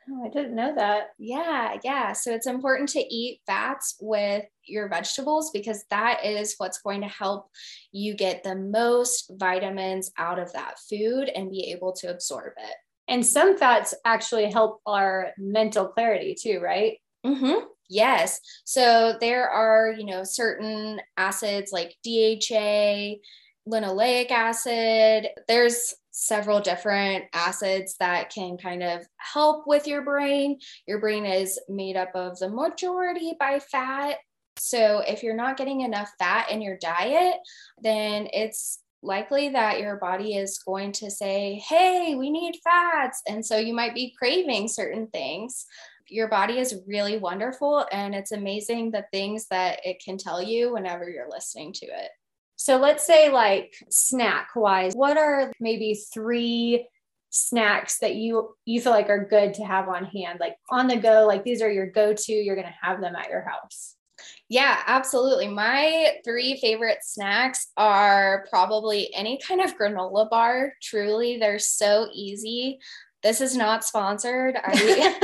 Oh, 0.09 0.25
I 0.25 0.29
didn't 0.29 0.55
know 0.55 0.74
that. 0.75 1.09
Yeah, 1.19 1.75
yeah. 1.83 2.13
So 2.13 2.33
it's 2.33 2.47
important 2.47 2.88
to 2.89 3.13
eat 3.13 3.41
fats 3.45 3.97
with 4.00 4.45
your 4.65 4.88
vegetables 4.88 5.51
because 5.51 5.83
that 5.89 6.24
is 6.24 6.55
what's 6.57 6.81
going 6.81 7.01
to 7.01 7.07
help 7.07 7.50
you 7.91 8.15
get 8.15 8.43
the 8.43 8.55
most 8.55 9.29
vitamins 9.38 10.12
out 10.17 10.39
of 10.39 10.53
that 10.53 10.75
food 10.89 11.29
and 11.36 11.51
be 11.51 11.71
able 11.71 11.91
to 11.93 12.07
absorb 12.09 12.53
it. 12.57 12.75
And 13.08 13.26
some 13.26 13.58
fats 13.58 13.94
actually 14.06 14.52
help 14.52 14.82
our 14.86 15.32
mental 15.38 15.88
clarity 15.88 16.36
too, 16.40 16.60
right? 16.60 16.98
Mm-hmm. 17.26 17.66
Yes. 17.90 18.40
So 18.66 19.16
there 19.20 19.50
are, 19.50 19.94
you 19.98 20.06
know, 20.06 20.24
certain 20.24 21.00
acids 21.16 21.72
like 21.72 21.96
DHA, 22.04 23.16
linoleic 23.68 24.32
acid. 24.32 25.28
There's 25.48 25.94
several 26.12 26.60
different 26.60 27.26
acids 27.34 27.96
that 28.00 28.34
can 28.34 28.58
kind 28.58 28.84
of 28.84 29.06
help 29.18 29.68
with 29.68 29.88
your 29.88 30.04
brain. 30.04 30.60
Your 30.88 31.00
brain 31.00 31.26
is 31.26 31.60
made 31.70 31.96
up 31.96 32.12
of 32.16 32.40
the 32.40 32.50
majority 32.50 33.34
by 33.40 33.60
fat. 33.60 34.18
So 34.58 35.04
if 35.08 35.22
you're 35.22 35.36
not 35.36 35.58
getting 35.58 35.82
enough 35.82 36.12
fat 36.18 36.50
in 36.50 36.62
your 36.62 36.78
diet, 36.78 37.36
then 37.82 38.28
it's 38.34 38.80
likely 39.01 39.50
that 39.50 39.80
your 39.80 39.98
body 39.98 40.36
is 40.36 40.60
going 40.60 40.92
to 40.94 41.12
say, 41.12 41.62
Hey, 41.68 42.16
we 42.16 42.30
need 42.30 42.60
fats. 42.63 43.22
And 43.27 43.46
so 43.46 43.58
you 43.58 43.74
might 43.74 43.94
be 43.94 44.16
craving 44.18 44.68
certain 44.68 45.08
things. 45.08 45.66
Your 46.10 46.30
body 46.30 46.60
is 46.60 46.82
really 46.88 47.18
wonderful, 47.18 47.86
and 47.92 48.16
it's 48.16 48.32
amazing 48.32 48.92
the 48.92 49.06
things 49.12 49.48
that 49.48 49.80
it 49.84 50.01
can 50.01 50.18
tell 50.18 50.42
you 50.42 50.72
whenever 50.72 51.10
you're 51.10 51.30
listening 51.30 51.74
to 51.74 51.86
it. 51.86 52.12
So 52.56 52.77
let's 52.77 53.06
say 53.06 53.30
like 53.30 53.75
snack 53.89 54.50
wise, 54.56 54.94
what 54.94 55.18
are 55.18 55.51
maybe 55.60 56.01
three 56.13 56.88
snacks 57.30 58.00
that 58.00 58.16
you 58.16 58.56
you 58.66 58.80
feel 58.80 58.94
like 58.94 59.10
are 59.10 59.27
good 59.30 59.54
to 59.54 59.63
have 59.63 59.89
on 59.89 60.06
hand 60.06 60.39
like 60.39 60.56
on 60.70 60.88
the 60.88 60.96
go 60.96 61.25
like 61.27 61.44
these 61.44 61.62
are 61.62 61.72
your 61.72 61.86
go-to 61.86 62.32
you're 62.32 62.56
going 62.56 62.66
to 62.66 62.74
have 62.82 63.01
them 63.01 63.16
at 63.16 63.30
your 63.30 63.42
house 63.42 63.97
yeah, 64.50 64.81
absolutely. 64.88 65.47
My 65.47 66.13
three 66.24 66.59
favorite 66.59 67.00
snacks 67.01 67.67
are 67.77 68.45
probably 68.50 69.13
any 69.13 69.39
kind 69.45 69.62
of 69.62 69.77
granola 69.77 70.29
bar. 70.29 70.74
Truly, 70.81 71.38
they're 71.38 71.59
so 71.59 72.07
easy. 72.13 72.79
This 73.24 73.41
is 73.41 73.55
not 73.55 73.83
sponsored. 73.83 74.55
I, 74.63 75.17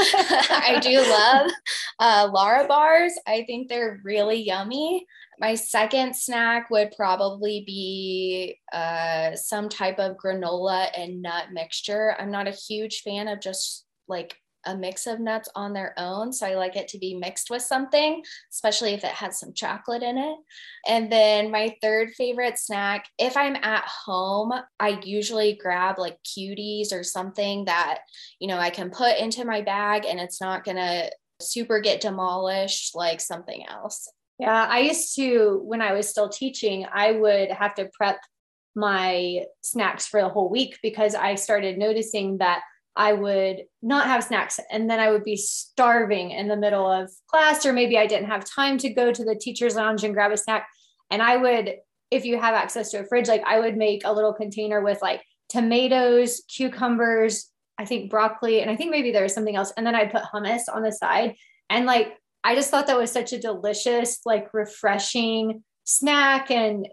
I 0.75 0.79
do 0.79 0.99
love 0.99 1.51
uh, 1.99 2.29
Lara 2.31 2.67
bars. 2.67 3.13
I 3.27 3.43
think 3.45 3.69
they're 3.69 4.01
really 4.03 4.41
yummy. 4.41 5.05
My 5.39 5.55
second 5.55 6.15
snack 6.15 6.69
would 6.69 6.93
probably 6.95 7.63
be 7.65 8.59
uh, 8.71 9.35
some 9.35 9.69
type 9.69 9.99
of 9.99 10.17
granola 10.17 10.87
and 10.97 11.21
nut 11.21 11.45
mixture. 11.51 12.15
I'm 12.19 12.31
not 12.31 12.47
a 12.47 12.51
huge 12.51 13.01
fan 13.01 13.27
of 13.27 13.41
just 13.41 13.85
like 14.07 14.35
a 14.65 14.75
mix 14.75 15.07
of 15.07 15.19
nuts 15.19 15.49
on 15.55 15.73
their 15.73 15.93
own. 15.97 16.31
So 16.31 16.47
I 16.47 16.55
like 16.55 16.75
it 16.75 16.87
to 16.89 16.97
be 16.97 17.15
mixed 17.15 17.49
with 17.49 17.61
something, 17.61 18.23
especially 18.51 18.93
if 18.93 19.03
it 19.03 19.11
has 19.11 19.39
some 19.39 19.53
chocolate 19.53 20.03
in 20.03 20.17
it. 20.17 20.37
And 20.87 21.11
then 21.11 21.51
my 21.51 21.75
third 21.81 22.11
favorite 22.11 22.57
snack, 22.57 23.05
if 23.17 23.35
I'm 23.37 23.55
at 23.55 23.85
home, 23.85 24.53
I 24.79 24.99
usually 25.03 25.53
grab 25.61 25.99
like 25.99 26.17
cuties 26.23 26.91
or 26.91 27.03
something 27.03 27.65
that, 27.65 27.99
you 28.39 28.47
know, 28.47 28.57
I 28.57 28.69
can 28.69 28.89
put 28.89 29.17
into 29.17 29.45
my 29.45 29.61
bag 29.61 30.05
and 30.05 30.19
it's 30.19 30.41
not 30.41 30.63
going 30.63 30.77
to 30.77 31.11
super 31.41 31.79
get 31.79 32.01
demolished 32.01 32.95
like 32.95 33.19
something 33.19 33.65
else. 33.69 34.09
Yeah, 34.39 34.67
I 34.69 34.79
used 34.79 35.15
to, 35.15 35.61
when 35.63 35.81
I 35.81 35.93
was 35.93 36.09
still 36.09 36.29
teaching, 36.29 36.85
I 36.91 37.11
would 37.11 37.51
have 37.51 37.75
to 37.75 37.89
prep 37.93 38.19
my 38.75 39.43
snacks 39.61 40.07
for 40.07 40.21
the 40.21 40.29
whole 40.29 40.49
week 40.49 40.79
because 40.81 41.13
I 41.13 41.35
started 41.35 41.77
noticing 41.77 42.39
that 42.39 42.61
I 42.95 43.13
would 43.13 43.63
not 43.81 44.05
have 44.05 44.23
snacks 44.23 44.59
and 44.71 44.89
then 44.89 44.99
I 44.99 45.11
would 45.11 45.23
be 45.23 45.35
starving 45.35 46.31
in 46.31 46.47
the 46.47 46.55
middle 46.55 46.89
of 46.89 47.11
class, 47.27 47.65
or 47.65 47.73
maybe 47.73 47.97
I 47.97 48.05
didn't 48.05 48.27
have 48.27 48.45
time 48.45 48.77
to 48.79 48.93
go 48.93 49.11
to 49.11 49.23
the 49.23 49.35
teacher's 49.35 49.75
lounge 49.75 50.03
and 50.03 50.13
grab 50.13 50.31
a 50.31 50.37
snack. 50.37 50.67
And 51.09 51.21
I 51.21 51.37
would, 51.37 51.75
if 52.11 52.25
you 52.25 52.39
have 52.39 52.53
access 52.53 52.91
to 52.91 52.99
a 52.99 53.05
fridge, 53.05 53.27
like 53.27 53.43
I 53.45 53.59
would 53.59 53.77
make 53.77 54.03
a 54.05 54.13
little 54.13 54.33
container 54.33 54.81
with 54.81 55.01
like 55.01 55.23
tomatoes, 55.49 56.43
cucumbers, 56.47 57.49
I 57.79 57.85
think 57.85 58.11
broccoli, 58.11 58.61
and 58.61 58.69
I 58.69 58.75
think 58.75 58.91
maybe 58.91 59.11
there 59.11 59.23
was 59.23 59.33
something 59.33 59.55
else. 59.55 59.73
And 59.75 59.85
then 59.85 59.95
I'd 59.95 60.11
put 60.11 60.23
hummus 60.23 60.61
on 60.71 60.83
the 60.83 60.91
side. 60.91 61.35
And 61.69 61.87
like, 61.87 62.17
I 62.43 62.55
just 62.55 62.69
thought 62.69 62.87
that 62.87 62.97
was 62.97 63.11
such 63.11 63.33
a 63.33 63.39
delicious, 63.39 64.19
like 64.25 64.53
refreshing 64.53 65.63
snack. 65.83 66.51
And 66.51 66.87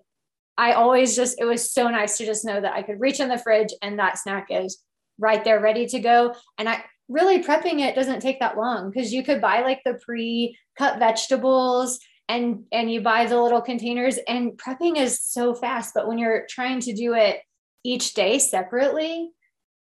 I 0.56 0.72
always 0.72 1.14
just, 1.14 1.40
it 1.40 1.44
was 1.44 1.70
so 1.70 1.88
nice 1.88 2.16
to 2.18 2.24
just 2.24 2.44
know 2.44 2.60
that 2.60 2.72
I 2.72 2.82
could 2.82 3.00
reach 3.00 3.20
in 3.20 3.28
the 3.28 3.38
fridge 3.38 3.72
and 3.82 3.98
that 3.98 4.18
snack 4.18 4.46
is 4.50 4.82
right 5.20 5.44
there 5.44 5.60
ready 5.60 5.86
to 5.86 6.00
go. 6.00 6.34
And 6.58 6.68
I 6.68 6.82
really 7.08 7.42
prepping 7.42 7.80
it 7.80 7.94
doesn't 7.94 8.20
take 8.20 8.40
that 8.40 8.56
long 8.56 8.90
because 8.90 9.12
you 9.12 9.22
could 9.22 9.40
buy 9.40 9.62
like 9.62 9.80
the 9.84 9.94
pre-cut 10.04 10.98
vegetables 10.98 11.98
and 12.28 12.64
and 12.70 12.90
you 12.90 13.00
buy 13.00 13.26
the 13.26 13.40
little 13.40 13.60
containers 13.60 14.16
and 14.28 14.52
prepping 14.52 14.96
is 14.96 15.20
so 15.20 15.54
fast. 15.54 15.92
But 15.94 16.06
when 16.06 16.18
you're 16.18 16.46
trying 16.48 16.80
to 16.80 16.94
do 16.94 17.14
it 17.14 17.40
each 17.82 18.14
day 18.14 18.38
separately, 18.38 19.30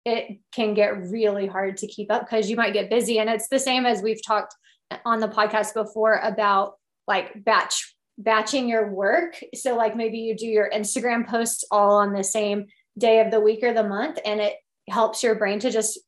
it 0.04 0.38
can 0.52 0.74
get 0.74 1.10
really 1.10 1.46
hard 1.46 1.76
to 1.78 1.86
keep 1.86 2.10
up 2.10 2.22
because 2.22 2.48
you 2.48 2.56
might 2.56 2.72
get 2.72 2.90
busy. 2.90 3.18
And 3.18 3.28
it's 3.28 3.48
the 3.48 3.58
same 3.58 3.84
as 3.84 4.02
we've 4.02 4.24
talked 4.26 4.54
on 5.04 5.20
the 5.20 5.28
podcast 5.28 5.74
before 5.74 6.18
about 6.22 6.74
like 7.06 7.44
batch 7.44 7.94
batching 8.16 8.68
your 8.68 8.90
work. 8.90 9.38
So 9.54 9.76
like 9.76 9.94
maybe 9.94 10.18
you 10.18 10.34
do 10.34 10.46
your 10.46 10.70
Instagram 10.70 11.28
posts 11.28 11.64
all 11.70 11.98
on 11.98 12.12
the 12.12 12.24
same 12.24 12.66
day 12.98 13.20
of 13.20 13.30
the 13.30 13.40
week 13.40 13.62
or 13.62 13.72
the 13.72 13.84
month 13.84 14.18
and 14.24 14.40
it 14.40 14.54
helps 14.90 15.22
your 15.22 15.34
brain 15.34 15.60
to 15.60 15.70
just 15.70 15.98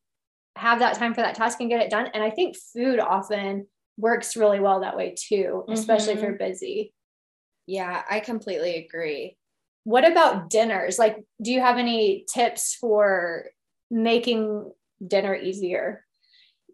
have 0.57 0.81
that 0.81 0.97
time 0.97 1.15
for 1.15 1.21
that 1.23 1.35
task 1.35 1.61
and 1.61 1.71
get 1.71 1.81
it 1.81 1.91
done. 1.91 2.09
And 2.13 2.23
I 2.23 2.31
think 2.31 2.57
food 2.57 2.99
often 2.99 3.67
works 3.97 4.37
really 4.37 4.61
well 4.61 4.81
that 4.81 4.97
way 4.97 5.15
too, 5.17 5.65
especially 5.69 6.15
mm-hmm. 6.15 6.19
if 6.19 6.23
you're 6.23 6.39
busy. 6.39 6.95
Yeah, 7.67 8.03
I 8.11 8.21
completely 8.21 8.85
agree. 8.85 9.37
What 9.85 10.11
about 10.11 10.51
dinners? 10.51 10.99
Like, 10.99 11.23
do 11.41 11.53
you 11.53 11.61
have 11.61 11.79
any 11.79 12.25
tips 12.33 12.75
for 12.75 13.47
making 13.91 14.71
dinner 15.07 15.35
easier? 15.35 16.05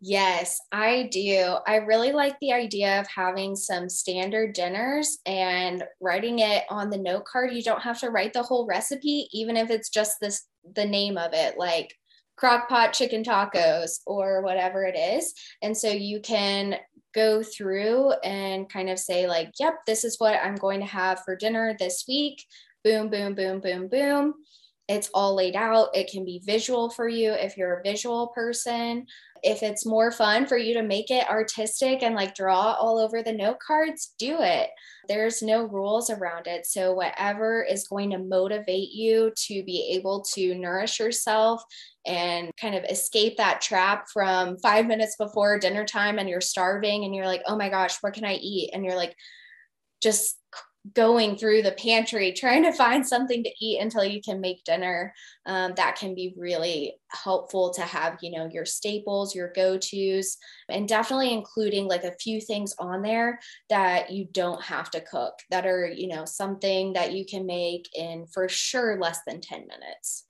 Yes, 0.02 0.60
I 0.72 1.08
do. 1.10 1.56
I 1.66 1.76
really 1.76 2.12
like 2.12 2.38
the 2.40 2.52
idea 2.52 3.00
of 3.00 3.06
having 3.06 3.56
some 3.56 3.88
standard 3.88 4.52
dinners 4.52 5.18
and 5.26 5.84
writing 6.00 6.40
it 6.40 6.64
on 6.70 6.90
the 6.90 6.98
note 6.98 7.24
card. 7.24 7.52
You 7.52 7.62
don't 7.62 7.82
have 7.82 8.00
to 8.00 8.10
write 8.10 8.32
the 8.32 8.42
whole 8.42 8.66
recipe, 8.66 9.28
even 9.32 9.56
if 9.56 9.70
it's 9.70 9.88
just 9.88 10.16
this 10.20 10.46
the 10.74 10.84
name 10.84 11.16
of 11.16 11.32
it, 11.32 11.56
like 11.56 11.94
crock 12.36 12.68
pot 12.68 12.92
chicken 12.92 13.22
tacos 13.22 14.00
or 14.06 14.42
whatever 14.42 14.84
it 14.84 14.96
is. 14.96 15.32
And 15.62 15.76
so 15.76 15.88
you 15.88 16.20
can 16.20 16.76
go 17.14 17.42
through 17.42 18.12
and 18.24 18.68
kind 18.68 18.90
of 18.90 18.98
say, 18.98 19.26
like, 19.26 19.52
yep, 19.58 19.74
this 19.86 20.04
is 20.04 20.16
what 20.18 20.38
I'm 20.42 20.56
going 20.56 20.80
to 20.80 20.86
have 20.86 21.22
for 21.24 21.34
dinner 21.34 21.74
this 21.78 22.04
week. 22.06 22.44
Boom, 22.84 23.08
boom, 23.08 23.34
boom, 23.34 23.60
boom, 23.60 23.88
boom. 23.88 24.34
It's 24.88 25.10
all 25.14 25.34
laid 25.34 25.56
out. 25.56 25.88
It 25.96 26.10
can 26.10 26.24
be 26.24 26.42
visual 26.44 26.90
for 26.90 27.08
you 27.08 27.32
if 27.32 27.56
you're 27.56 27.78
a 27.78 27.82
visual 27.82 28.28
person. 28.28 29.06
If 29.46 29.62
it's 29.62 29.86
more 29.86 30.10
fun 30.10 30.44
for 30.44 30.56
you 30.56 30.74
to 30.74 30.82
make 30.82 31.08
it 31.08 31.30
artistic 31.30 32.02
and 32.02 32.16
like 32.16 32.34
draw 32.34 32.72
all 32.72 32.98
over 32.98 33.22
the 33.22 33.32
note 33.32 33.58
cards, 33.64 34.12
do 34.18 34.38
it. 34.40 34.70
There's 35.08 35.40
no 35.40 35.62
rules 35.62 36.10
around 36.10 36.48
it. 36.48 36.66
So, 36.66 36.92
whatever 36.94 37.62
is 37.62 37.86
going 37.86 38.10
to 38.10 38.18
motivate 38.18 38.90
you 38.90 39.32
to 39.46 39.62
be 39.62 39.92
able 39.96 40.24
to 40.34 40.56
nourish 40.56 40.98
yourself 40.98 41.62
and 42.04 42.50
kind 42.60 42.74
of 42.74 42.82
escape 42.90 43.36
that 43.36 43.60
trap 43.60 44.06
from 44.12 44.58
five 44.58 44.86
minutes 44.86 45.14
before 45.16 45.60
dinner 45.60 45.84
time 45.84 46.18
and 46.18 46.28
you're 46.28 46.40
starving 46.40 47.04
and 47.04 47.14
you're 47.14 47.26
like, 47.26 47.42
oh 47.46 47.56
my 47.56 47.68
gosh, 47.68 47.98
what 48.00 48.14
can 48.14 48.24
I 48.24 48.34
eat? 48.34 48.70
And 48.72 48.84
you're 48.84 48.96
like, 48.96 49.14
just 50.02 50.40
going 50.94 51.36
through 51.36 51.62
the 51.62 51.72
pantry 51.72 52.32
trying 52.32 52.62
to 52.62 52.72
find 52.72 53.06
something 53.06 53.42
to 53.42 53.50
eat 53.60 53.80
until 53.80 54.04
you 54.04 54.20
can 54.20 54.40
make 54.40 54.64
dinner. 54.64 55.12
Um, 55.46 55.72
that 55.76 55.96
can 55.96 56.14
be 56.14 56.34
really 56.36 56.94
helpful 57.08 57.72
to 57.74 57.82
have 57.82 58.18
you 58.20 58.30
know 58.30 58.48
your 58.52 58.64
staples 58.64 59.34
your 59.34 59.52
go-to's 59.54 60.36
and 60.68 60.88
definitely 60.88 61.32
including 61.32 61.86
like 61.86 62.04
a 62.04 62.16
few 62.20 62.40
things 62.40 62.74
on 62.78 63.02
there 63.02 63.38
that 63.70 64.10
you 64.10 64.26
don't 64.32 64.62
have 64.62 64.90
to 64.90 65.00
cook 65.00 65.34
that 65.50 65.66
are 65.66 65.86
you 65.86 66.08
know 66.08 66.24
something 66.24 66.92
that 66.92 67.12
you 67.12 67.24
can 67.24 67.46
make 67.46 67.88
in 67.94 68.26
for 68.32 68.48
sure 68.48 68.98
less 68.98 69.20
than 69.26 69.40
10 69.40 69.66
minutes. 69.66 70.24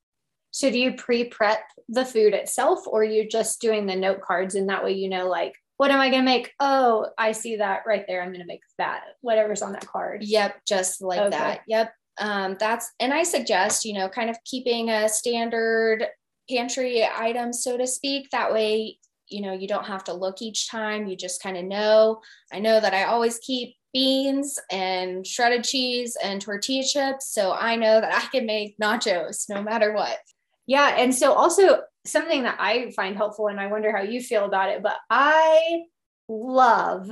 So 0.51 0.71
do 0.71 0.79
you 0.79 0.95
pre-prep 0.95 1.61
the 1.89 2.05
food 2.05 2.33
itself 2.33 2.87
or 2.87 3.05
you 3.05 3.29
just 3.29 3.61
doing 3.61 3.87
the 3.87 3.97
note 3.97 4.23
cards 4.23 4.55
and 4.55 4.69
that 4.69 4.83
way 4.83 4.93
you 4.93 5.09
know 5.09 5.29
like 5.29 5.55
what 5.77 5.91
am 5.91 6.01
I 6.01 6.09
going 6.09 6.23
to 6.23 6.25
make? 6.25 6.53
Oh, 6.61 7.09
I 7.19 7.33
see 7.33 7.57
that 7.57 7.83
right 7.87 8.05
there. 8.07 8.23
I'm 8.23 8.29
going 8.29 8.41
to 8.41 8.47
make 8.47 8.63
that, 8.79 9.03
whatever's 9.21 9.63
on 9.63 9.73
that 9.73 9.87
card. 9.87 10.23
Yep, 10.23 10.63
just 10.67 11.03
like 11.03 11.21
okay. 11.21 11.31
that. 11.31 11.61
Yep. 11.69 11.93
Um, 12.19 12.57
that's, 12.59 12.91
and 12.99 13.13
I 13.13 13.25
suggest, 13.25 13.85
you 13.85 13.93
know, 13.93 14.09
kind 14.09 14.31
of 14.31 14.39
keeping 14.45 14.89
a 14.89 15.09
standard 15.09 16.07
pantry 16.49 17.05
item, 17.05 17.53
so 17.53 17.77
to 17.77 17.87
speak. 17.87 18.31
That 18.31 18.53
way, 18.53 18.99
you 19.29 19.43
know, 19.43 19.53
you 19.53 19.69
don't 19.69 19.87
have 19.87 20.05
to 20.05 20.15
look 20.15 20.41
each 20.41 20.71
time. 20.71 21.09
You 21.09 21.17
just 21.17 21.43
kind 21.43 21.57
of 21.57 21.65
know. 21.65 22.23
I 22.53 22.59
know 22.61 22.81
that 22.81 22.95
I 22.95 23.05
always 23.05 23.39
keep 23.39 23.75
beans 23.93 24.59
and 24.71 25.27
shredded 25.27 25.65
cheese 25.65 26.17
and 26.23 26.41
tortilla 26.41 26.85
chips. 26.85 27.33
So 27.33 27.53
I 27.53 27.77
know 27.77 28.01
that 28.01 28.15
I 28.15 28.27
can 28.31 28.47
make 28.47 28.79
nachos 28.79 29.49
no 29.49 29.63
matter 29.63 29.93
what. 29.93 30.19
Yeah. 30.67 30.97
And 30.99 31.15
so 31.15 31.33
also 31.33 31.81
something 32.07 32.45
that 32.45 32.57
I 32.59 32.91
find 32.93 33.17
helpful, 33.17 33.49
and 33.49 33.61
I 33.61 33.67
wonder 33.67 33.95
how 33.95 34.03
you 34.03 34.21
feel 34.21 34.45
about 34.45 34.71
it, 34.71 34.83
but 34.83 34.97
I 35.11 35.83
love 36.29 37.11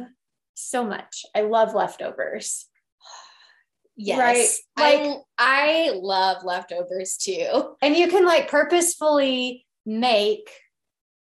so 0.54 0.84
much. 0.84 1.24
I 1.34 1.42
love 1.42 1.74
leftovers. 1.74 2.66
Yes. 3.96 4.60
Right. 4.76 5.00
Like 5.00 5.18
I, 5.38 5.86
I 5.86 5.90
love 5.94 6.42
leftovers 6.42 7.16
too. 7.16 7.76
And 7.80 7.96
you 7.96 8.08
can 8.08 8.26
like 8.26 8.50
purposefully 8.50 9.66
make 9.86 10.50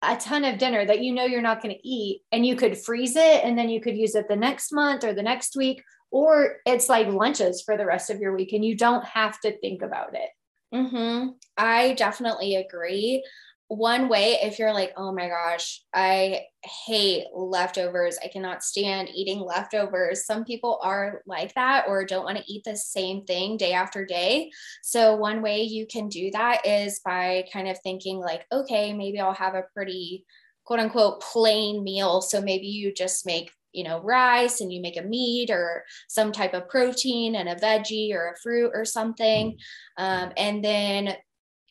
a 0.01 0.17
ton 0.17 0.43
of 0.43 0.57
dinner 0.57 0.83
that 0.83 1.03
you 1.03 1.13
know 1.13 1.25
you're 1.25 1.43
not 1.43 1.61
going 1.61 1.75
to 1.75 1.87
eat 1.87 2.21
and 2.31 2.43
you 2.43 2.55
could 2.55 2.75
freeze 2.75 3.15
it 3.15 3.43
and 3.43 3.55
then 3.55 3.69
you 3.69 3.79
could 3.79 3.95
use 3.95 4.15
it 4.15 4.27
the 4.27 4.35
next 4.35 4.71
month 4.71 5.03
or 5.03 5.13
the 5.13 5.21
next 5.21 5.55
week 5.55 5.83
or 6.11 6.57
it's 6.65 6.89
like 6.89 7.07
lunches 7.07 7.61
for 7.61 7.77
the 7.77 7.85
rest 7.85 8.09
of 8.09 8.19
your 8.19 8.35
week 8.35 8.53
and 8.53 8.63
you 8.63 8.75
don't 8.75 9.05
have 9.05 9.39
to 9.41 9.57
think 9.59 9.81
about 9.81 10.15
it. 10.15 10.29
Mm-hmm. 10.73 11.29
I 11.57 11.93
definitely 11.93 12.55
agree. 12.55 13.23
One 13.67 14.09
way, 14.09 14.37
if 14.43 14.59
you're 14.59 14.73
like, 14.73 14.93
oh 14.95 15.11
my 15.11 15.27
gosh, 15.27 15.81
I 15.91 16.43
hate 16.85 17.25
leftovers, 17.33 18.19
I 18.23 18.27
cannot 18.27 18.63
stand 18.63 19.09
eating 19.09 19.39
leftovers. 19.39 20.25
Some 20.25 20.45
people 20.45 20.79
are 20.83 21.23
like 21.25 21.53
that 21.55 21.85
or 21.87 22.05
don't 22.05 22.25
want 22.25 22.37
to 22.37 22.43
eat 22.51 22.63
the 22.63 22.77
same 22.77 23.23
thing 23.25 23.57
day 23.57 23.73
after 23.73 24.05
day. 24.05 24.51
So, 24.83 25.15
one 25.15 25.41
way 25.41 25.63
you 25.63 25.87
can 25.87 26.09
do 26.09 26.29
that 26.31 26.65
is 26.65 27.01
by 27.03 27.45
kind 27.51 27.67
of 27.67 27.79
thinking, 27.81 28.19
like, 28.19 28.45
okay, 28.51 28.93
maybe 28.93 29.19
I'll 29.19 29.33
have 29.33 29.55
a 29.55 29.65
pretty 29.73 30.25
quote 30.63 30.79
unquote 30.79 31.21
plain 31.21 31.83
meal. 31.83 32.21
So, 32.21 32.41
maybe 32.41 32.67
you 32.67 32.93
just 32.93 33.25
make 33.25 33.49
you 33.75 33.83
know, 33.83 33.99
rice 34.01 34.61
and 34.61 34.71
you 34.71 34.81
make 34.81 34.97
a 34.97 35.03
meat 35.03 35.49
or 35.49 35.83
some 36.07 36.31
type 36.31 36.53
of 36.53 36.69
protein 36.69 37.35
and 37.35 37.49
a 37.49 37.55
veggie 37.55 38.13
or 38.13 38.29
a 38.29 38.37
fruit 38.41 38.71
or 38.73 38.85
something. 38.85 39.57
Um, 39.97 40.31
and 40.37 40.63
then 40.63 41.13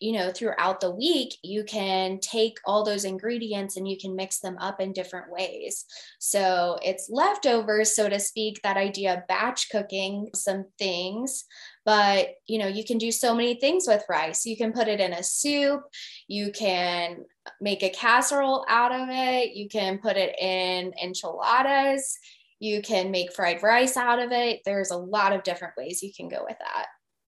you 0.05 0.13
know 0.13 0.31
throughout 0.31 0.81
the 0.81 0.91
week 0.91 1.39
you 1.43 1.65
can 1.65 2.21
take 2.21 2.59
all 2.67 2.85
those 2.85 3.07
ingredients 3.07 3.79
and 3.79 3.89
you 3.89 3.97
can 3.97 4.15
mix 4.15 4.41
them 4.41 4.59
up 4.59 4.79
in 4.79 4.93
different 4.93 5.33
ways. 5.33 5.87
So 6.19 6.79
it's 6.83 7.09
leftovers 7.09 7.97
so 7.97 8.11
to 8.11 8.21
speak 8.21 8.61
that 8.63 8.77
idea 8.77 9.15
of 9.15 9.27
batch 9.29 9.71
cooking 9.71 10.29
some 10.35 10.67
things 10.79 11.45
but 11.87 12.35
you 12.47 12.59
know 12.59 12.67
you 12.67 12.85
can 12.85 12.99
do 12.99 13.11
so 13.11 13.35
many 13.35 13.55
things 13.55 13.87
with 13.89 14.05
rice. 14.09 14.45
You 14.45 14.59
can 14.59 14.73
put 14.73 14.89
it 14.89 15.01
in 15.01 15.15
a 15.15 15.23
soup. 15.23 15.81
You 16.29 16.53
can 16.53 17.25
make 17.63 17.83
a 17.83 17.89
casserole 17.89 18.67
out 18.69 18.93
of 18.93 19.09
it. 19.11 19.57
You 19.57 19.71
can 19.71 19.99
put 19.99 20.19
it 20.19 20.39
in 20.39 20.93
enchiladas. 21.03 22.19
You 22.61 22.83
can 22.83 23.11
make 23.11 23.33
fried 23.33 23.63
rice 23.63 23.97
out 23.97 24.19
of 24.19 24.33
it. 24.33 24.61
There's 24.67 24.91
a 24.91 24.99
lot 24.99 25.33
of 25.33 25.45
different 25.45 25.75
ways 25.79 26.03
you 26.03 26.13
can 26.15 26.29
go 26.29 26.45
with 26.47 26.59
that 26.59 26.87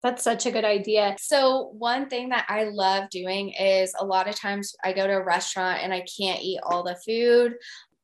that's 0.03 0.24
such 0.24 0.46
a 0.46 0.51
good 0.51 0.65
idea. 0.65 1.15
So, 1.20 1.72
one 1.77 2.10
thing 2.10 2.29
that 2.29 2.46
I 2.50 2.65
love 2.65 3.10
doing 3.10 3.50
is 3.50 3.93
a 4.00 4.05
lot 4.05 4.27
of 4.27 4.36
times 4.36 4.75
I 4.84 4.93
go 4.93 5.05
to 5.05 5.13
a 5.13 5.24
restaurant 5.24 5.81
and 5.84 5.93
I 5.93 6.05
can't 6.17 6.41
eat 6.41 6.60
all 6.63 6.84
the 6.84 7.00
food. 7.05 7.55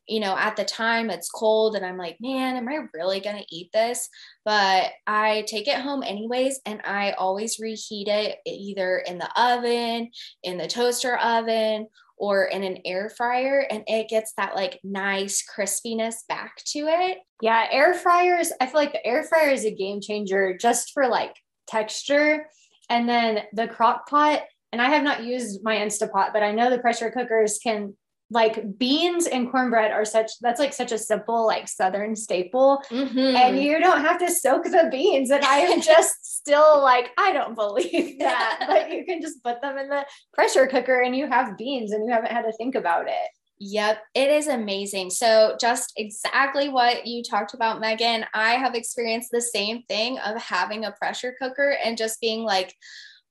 You 0.08 0.22
know, 0.22 0.38
at 0.38 0.56
the 0.56 0.64
time 0.64 1.10
it's 1.10 1.30
cold 1.30 1.76
and 1.76 1.86
I'm 1.86 1.98
like, 1.98 2.16
man, 2.22 2.56
am 2.56 2.70
I 2.70 2.80
really 2.94 3.20
going 3.20 3.36
to 3.36 3.56
eat 3.56 3.72
this? 3.74 4.08
But 4.46 4.92
I 5.06 5.44
take 5.48 5.68
it 5.68 5.82
home 5.82 6.02
anyways 6.02 6.62
and 6.66 6.82
I 6.86 7.12
always 7.12 7.60
reheat 7.60 8.08
it 8.08 8.38
either 8.46 9.04
in 9.06 9.18
the 9.18 9.30
oven, 9.40 10.12
in 10.44 10.58
the 10.58 10.68
toaster 10.68 11.18
oven, 11.18 11.88
or 12.18 12.46
in 12.46 12.64
an 12.64 12.80
air 12.86 13.10
fryer 13.10 13.68
and 13.70 13.84
it 13.86 14.10
gets 14.10 14.34
that 14.38 14.56
like 14.56 14.80
nice 14.84 15.44
crispiness 15.46 16.26
back 16.28 16.58
to 16.66 16.80
it. 16.88 17.20
Yeah, 17.42 17.68
air 17.70 17.94
fryers, 17.94 18.52
I 18.60 18.66
feel 18.66 18.76
like 18.76 18.94
the 18.94 19.06
air 19.06 19.24
fryer 19.24 19.50
is 19.50 19.66
a 19.66 19.72
game 19.72 20.02
changer 20.02 20.58
just 20.58 20.94
for 20.94 21.08
like 21.08 21.36
texture. 21.68 22.48
And 22.90 23.08
then 23.08 23.44
the 23.54 23.68
crock 23.68 24.10
pot, 24.10 24.44
and 24.72 24.82
I 24.82 24.90
have 24.90 25.04
not 25.04 25.24
used 25.24 25.64
my 25.64 25.78
Instapot, 25.78 26.34
but 26.34 26.44
I 26.44 26.52
know 26.52 26.70
the 26.70 26.80
pressure 26.80 27.12
cookers 27.12 27.60
can 27.62 27.96
like 28.30 28.78
beans 28.78 29.26
and 29.26 29.50
cornbread 29.50 29.92
are 29.92 30.04
such 30.04 30.32
that's 30.42 30.60
like 30.60 30.74
such 30.74 30.92
a 30.92 30.98
simple 30.98 31.46
like 31.46 31.68
southern 31.68 32.16
staple 32.16 32.84
mm-hmm. 32.90 33.18
and 33.18 33.58
you 33.58 33.80
don't 33.80 34.02
have 34.02 34.20
to 34.20 34.30
soak 34.30 34.64
the 34.66 34.90
beans 34.92 35.30
and 35.30 35.46
i 35.46 35.60
am 35.60 35.82
just 35.82 36.14
still 36.38 36.82
like 36.82 37.10
i 37.18 37.32
don't 37.32 37.56
believe 37.56 38.20
that 38.20 38.66
but 38.68 38.92
you 38.92 39.06
can 39.06 39.22
just 39.22 39.42
put 39.44 39.62
them 39.62 39.78
in 39.78 39.88
the 39.88 40.06
pressure 40.34 40.68
cooker 40.68 41.02
and 41.02 41.16
you 41.16 41.28
have 41.28 41.58
beans 41.58 41.94
and 41.94 42.06
you 42.06 42.12
haven't 42.12 42.32
had 42.32 42.42
to 42.42 42.52
think 42.54 42.76
about 42.76 43.08
it 43.08 43.30
Yep, 43.60 44.04
it 44.14 44.30
is 44.30 44.48
amazing. 44.48 45.10
So, 45.10 45.58
just 45.60 45.94
exactly 45.98 46.70
what 46.70 47.08
you 47.08 47.24
talked 47.24 47.56
about, 47.56 47.80
Megan. 47.82 48.24
I 48.34 48.52
have 48.52 48.76
experienced 48.76 49.32
the 49.32 49.42
same 49.42 49.82
thing 49.84 50.20
of 50.20 50.40
having 50.40 50.86
a 50.86 50.92
pressure 50.92 51.36
cooker 51.42 51.76
and 51.84 51.98
just 51.98 52.22
being 52.22 52.44
like, 52.44 52.76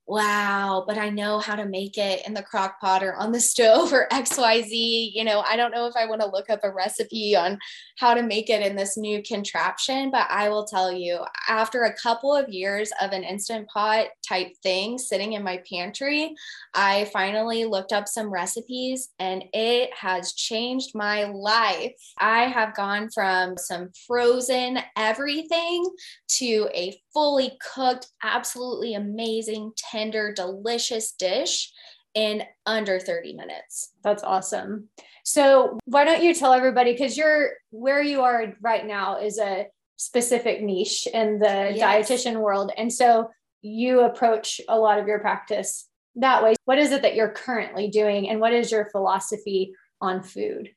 wow, 0.08 0.84
but 0.86 0.98
I 0.98 1.10
know 1.10 1.40
how 1.40 1.56
to 1.56 1.66
make 1.66 1.98
it 1.98 2.26
in 2.26 2.34
the 2.34 2.42
crock 2.42 2.80
pot 2.80 3.02
or 3.02 3.14
on 3.16 3.32
the 3.32 3.40
stove 3.56 3.92
or 3.92 4.08
XYZ. 4.12 5.10
You 5.12 5.24
know, 5.24 5.40
I 5.40 5.56
don't 5.56 5.72
know 5.72 5.86
if 5.86 5.96
I 5.96 6.06
want 6.06 6.20
to 6.20 6.28
look 6.28 6.48
up 6.48 6.60
a 6.62 6.70
recipe 6.70 7.34
on 7.36 7.58
how 7.98 8.14
to 8.14 8.22
make 8.22 8.48
it 8.48 8.64
in 8.64 8.76
this 8.76 8.96
new 8.96 9.22
contraption, 9.22 10.10
but 10.10 10.26
I 10.30 10.48
will 10.48 10.64
tell 10.64 10.92
you, 10.92 11.24
after 11.48 11.84
a 11.84 11.94
couple 11.94 12.34
of 12.34 12.48
years 12.48 12.92
of 13.00 13.12
an 13.12 13.24
instant 13.24 13.68
pot 13.68 14.06
type 14.26 14.52
thing 14.62 14.98
sitting 14.98 15.32
in 15.32 15.42
my 15.42 15.62
pantry, 15.68 16.34
I 16.74 17.10
finally 17.12 17.64
looked 17.64 17.92
up 17.92 18.06
some 18.06 18.32
recipes 18.32 19.08
and 19.18 19.44
it 19.52 19.90
has 19.94 20.34
changed 20.34 20.94
my 20.94 21.24
life. 21.24 21.94
I 22.18 22.44
have 22.44 22.76
gone 22.76 23.10
from 23.10 23.56
some 23.56 23.90
frozen 24.06 24.78
everything 24.96 25.84
to 26.28 26.68
a 26.74 27.00
fully 27.16 27.58
cooked, 27.74 28.08
absolutely 28.22 28.92
amazing, 28.92 29.72
tender, 29.96 30.32
delicious 30.32 31.12
dish 31.12 31.72
in 32.14 32.42
under 32.66 33.00
30 33.00 33.34
minutes. 33.34 33.92
That's 34.02 34.22
awesome. 34.22 34.88
So, 35.24 35.78
why 35.86 36.04
don't 36.04 36.22
you 36.22 36.34
tell 36.34 36.52
everybody 36.52 36.92
because 36.92 37.16
you're 37.16 37.50
where 37.70 38.02
you 38.02 38.22
are 38.22 38.54
right 38.60 38.86
now 38.86 39.18
is 39.18 39.38
a 39.38 39.66
specific 39.96 40.62
niche 40.62 41.08
in 41.12 41.38
the 41.38 41.72
yes. 41.74 42.10
dietitian 42.10 42.40
world. 42.40 42.70
And 42.76 42.92
so, 42.92 43.30
you 43.62 44.00
approach 44.00 44.60
a 44.68 44.78
lot 44.78 44.98
of 44.98 45.06
your 45.06 45.18
practice 45.18 45.88
that 46.16 46.42
way. 46.42 46.54
What 46.64 46.78
is 46.78 46.92
it 46.92 47.02
that 47.02 47.14
you're 47.14 47.32
currently 47.32 47.88
doing, 47.88 48.28
and 48.28 48.40
what 48.40 48.52
is 48.52 48.70
your 48.70 48.88
philosophy 48.90 49.72
on 50.00 50.22
food? 50.22 50.70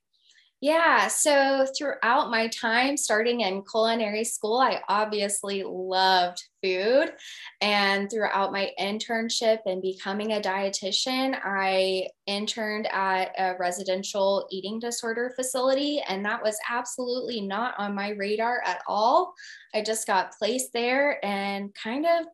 Yeah. 0.62 1.08
So 1.08 1.65
throughout 1.78 2.30
my 2.30 2.48
time 2.48 2.98
starting 2.98 3.41
in 3.41 3.63
culinary 3.63 4.26
school, 4.26 4.60
I 4.60 4.82
obviously 4.89 5.63
loved 5.65 6.43
food. 6.62 7.13
And 7.62 8.12
throughout 8.12 8.52
my 8.52 8.72
internship 8.78 9.60
and 9.65 9.82
becoming 9.82 10.34
a 10.34 10.41
dietitian, 10.41 11.39
I 11.41 12.10
interned 12.28 12.88
at 12.91 13.32
a 13.38 13.56
residential 13.58 14.48
eating 14.52 14.80
disorder 14.80 15.32
facility. 15.34 16.02
And 16.06 16.26
that 16.26 16.43
was 16.43 16.58
absolutely 16.69 17.39
not 17.39 17.76
on 17.78 17.95
my 17.95 18.10
radar 18.10 18.62
at 18.65 18.82
all. 18.86 19.34
I 19.74 19.82
just 19.82 20.08
got 20.08 20.34
placed 20.38 20.74
there 20.74 21.24
and 21.24 21.74
kind 21.74 22.06
of 22.06 22.26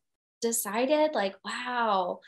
decided, 0.41 1.13
like, 1.13 1.35
wow 1.45 2.21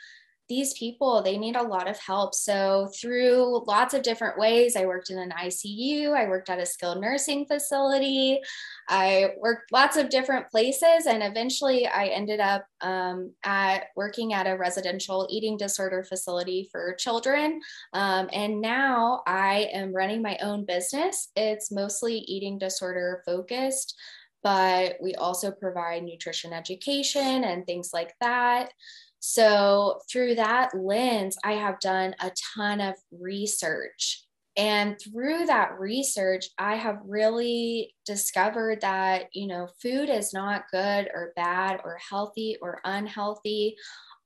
these 0.48 0.72
people 0.74 1.22
they 1.22 1.38
need 1.38 1.56
a 1.56 1.62
lot 1.62 1.88
of 1.88 1.98
help. 1.98 2.34
So 2.34 2.90
through 3.00 3.64
lots 3.66 3.94
of 3.94 4.02
different 4.02 4.38
ways 4.38 4.76
i 4.76 4.86
worked 4.86 5.10
in 5.10 5.18
an 5.18 5.32
icu 5.42 6.12
i 6.14 6.28
worked 6.28 6.48
at 6.48 6.58
a 6.58 6.66
skilled 6.66 7.00
nursing 7.00 7.46
facility 7.46 8.40
i 8.88 9.30
worked 9.38 9.72
lots 9.72 9.96
of 9.96 10.08
different 10.08 10.48
places 10.50 11.06
and 11.06 11.22
eventually 11.22 11.86
i 11.86 12.06
ended 12.06 12.40
up 12.40 12.64
um, 12.80 13.32
at 13.44 13.86
working 13.96 14.32
at 14.32 14.46
a 14.46 14.56
residential 14.56 15.26
eating 15.30 15.56
disorder 15.56 16.04
facility 16.04 16.68
for 16.70 16.94
children. 16.94 17.60
Um, 17.92 18.28
and 18.32 18.60
now 18.60 19.22
i 19.26 19.68
am 19.72 19.94
running 19.94 20.22
my 20.22 20.38
own 20.40 20.64
business. 20.64 21.28
It's 21.36 21.70
mostly 21.70 22.18
eating 22.18 22.58
disorder 22.58 23.22
focused 23.26 23.94
but 24.42 24.94
we 25.02 25.14
also 25.16 25.50
provide 25.50 26.04
nutrition 26.04 26.52
education 26.52 27.42
and 27.42 27.66
things 27.66 27.90
like 27.92 28.14
that 28.20 28.70
so, 29.20 30.00
through 30.10 30.36
that 30.36 30.70
lens, 30.74 31.36
I 31.44 31.52
have 31.52 31.80
done 31.80 32.14
a 32.20 32.30
ton 32.54 32.80
of 32.80 32.94
research. 33.10 34.24
And 34.56 34.98
through 35.00 35.46
that 35.46 35.78
research, 35.78 36.46
I 36.58 36.74
have 36.74 36.98
really 37.04 37.94
discovered 38.04 38.80
that, 38.80 39.26
you 39.32 39.46
know, 39.46 39.68
food 39.80 40.08
is 40.08 40.32
not 40.32 40.64
good 40.72 41.08
or 41.14 41.32
bad 41.36 41.80
or 41.84 41.96
healthy 42.10 42.56
or 42.60 42.80
unhealthy. 42.84 43.76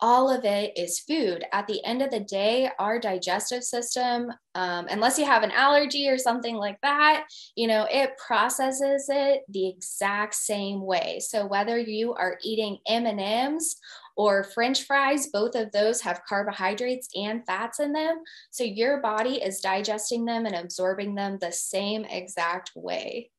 All 0.01 0.31
of 0.31 0.45
it 0.47 0.73
is 0.77 1.01
food. 1.01 1.45
At 1.53 1.67
the 1.67 1.85
end 1.85 2.01
of 2.01 2.11
the 2.11 2.21
day, 2.21 2.71
our 2.79 2.99
digestive 2.99 3.63
system, 3.63 4.33
um, 4.55 4.87
unless 4.91 5.19
you 5.19 5.27
have 5.27 5.43
an 5.43 5.53
allergy 5.53 6.09
or 6.09 6.17
something 6.17 6.57
like 6.57 6.81
that, 6.83 7.27
you 7.55 7.69
know, 7.69 7.87
it 7.91 8.17
processes 8.17 9.07
it 9.11 9.43
the 9.51 9.69
exact 9.69 10.35
same 10.35 10.81
way. 10.81 11.21
So 11.21 11.47
whether 11.47 11.79
you 11.79 12.15
are 12.15 12.39
eating 12.43 12.79
M&Ms 12.87 13.77
or 14.17 14.45
french 14.45 14.85
fries 14.85 15.29
both 15.29 15.55
of 15.55 15.71
those 15.73 16.01
have 16.01 16.23
carbohydrates 16.29 17.09
and 17.15 17.45
fats 17.47 17.81
in 17.81 17.93
them 17.93 18.23
so 18.51 18.65
your 18.65 19.01
body 19.01 19.43
is 19.43 19.61
digesting 19.61 20.25
them 20.25 20.47
and 20.47 20.55
absorbing 20.55 21.15
them 21.15 21.39
the 21.41 21.53
same 21.53 22.05
exact 22.05 22.71
way 22.75 23.31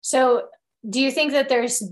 so 0.00 0.48
do 0.88 1.00
you 1.00 1.10
think 1.10 1.32
that 1.32 1.48
there's 1.48 1.82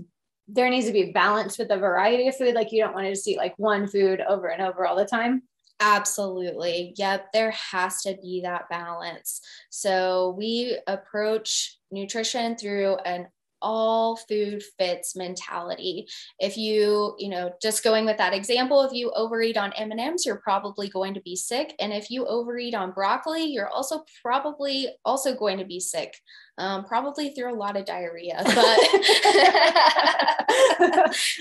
there 0.47 0.69
needs 0.69 0.87
to 0.87 0.91
be 0.91 1.11
balance 1.11 1.57
with 1.57 1.71
a 1.71 1.77
variety 1.77 2.27
of 2.27 2.35
food 2.35 2.55
like 2.55 2.71
you 2.71 2.81
don't 2.81 2.93
want 2.93 3.05
to 3.05 3.11
just 3.11 3.27
eat 3.27 3.37
like 3.37 3.53
one 3.57 3.87
food 3.87 4.21
over 4.27 4.47
and 4.47 4.61
over 4.61 4.85
all 4.85 4.95
the 4.95 5.05
time 5.05 5.41
Absolutely. 5.81 6.93
Yep. 6.95 7.33
There 7.33 7.51
has 7.51 8.03
to 8.03 8.15
be 8.21 8.41
that 8.43 8.69
balance. 8.69 9.41
So 9.71 10.35
we 10.37 10.77
approach 10.85 11.79
nutrition 11.89 12.55
through 12.55 12.97
an 12.97 13.27
all 13.61 14.15
food 14.15 14.63
fits 14.77 15.15
mentality. 15.15 16.07
If 16.39 16.57
you 16.57 17.15
you 17.17 17.29
know 17.29 17.51
just 17.61 17.83
going 17.83 18.05
with 18.05 18.17
that 18.17 18.33
example 18.33 18.83
if 18.83 18.93
you 18.93 19.11
overeat 19.11 19.57
on 19.57 19.73
m&ms 19.73 20.25
you're 20.25 20.41
probably 20.41 20.89
going 20.89 21.13
to 21.13 21.21
be 21.21 21.35
sick. 21.35 21.75
And 21.79 21.93
if 21.93 22.09
you 22.09 22.25
overeat 22.25 22.75
on 22.75 22.91
broccoli 22.91 23.43
you're 23.43 23.69
also 23.69 24.03
probably 24.21 24.89
also 25.05 25.35
going 25.35 25.57
to 25.57 25.65
be 25.65 25.79
sick 25.79 26.15
um, 26.57 26.83
probably 26.85 27.29
through 27.29 27.53
a 27.53 27.57
lot 27.57 27.77
of 27.77 27.85
diarrhea 27.85 28.41
but 28.45 28.79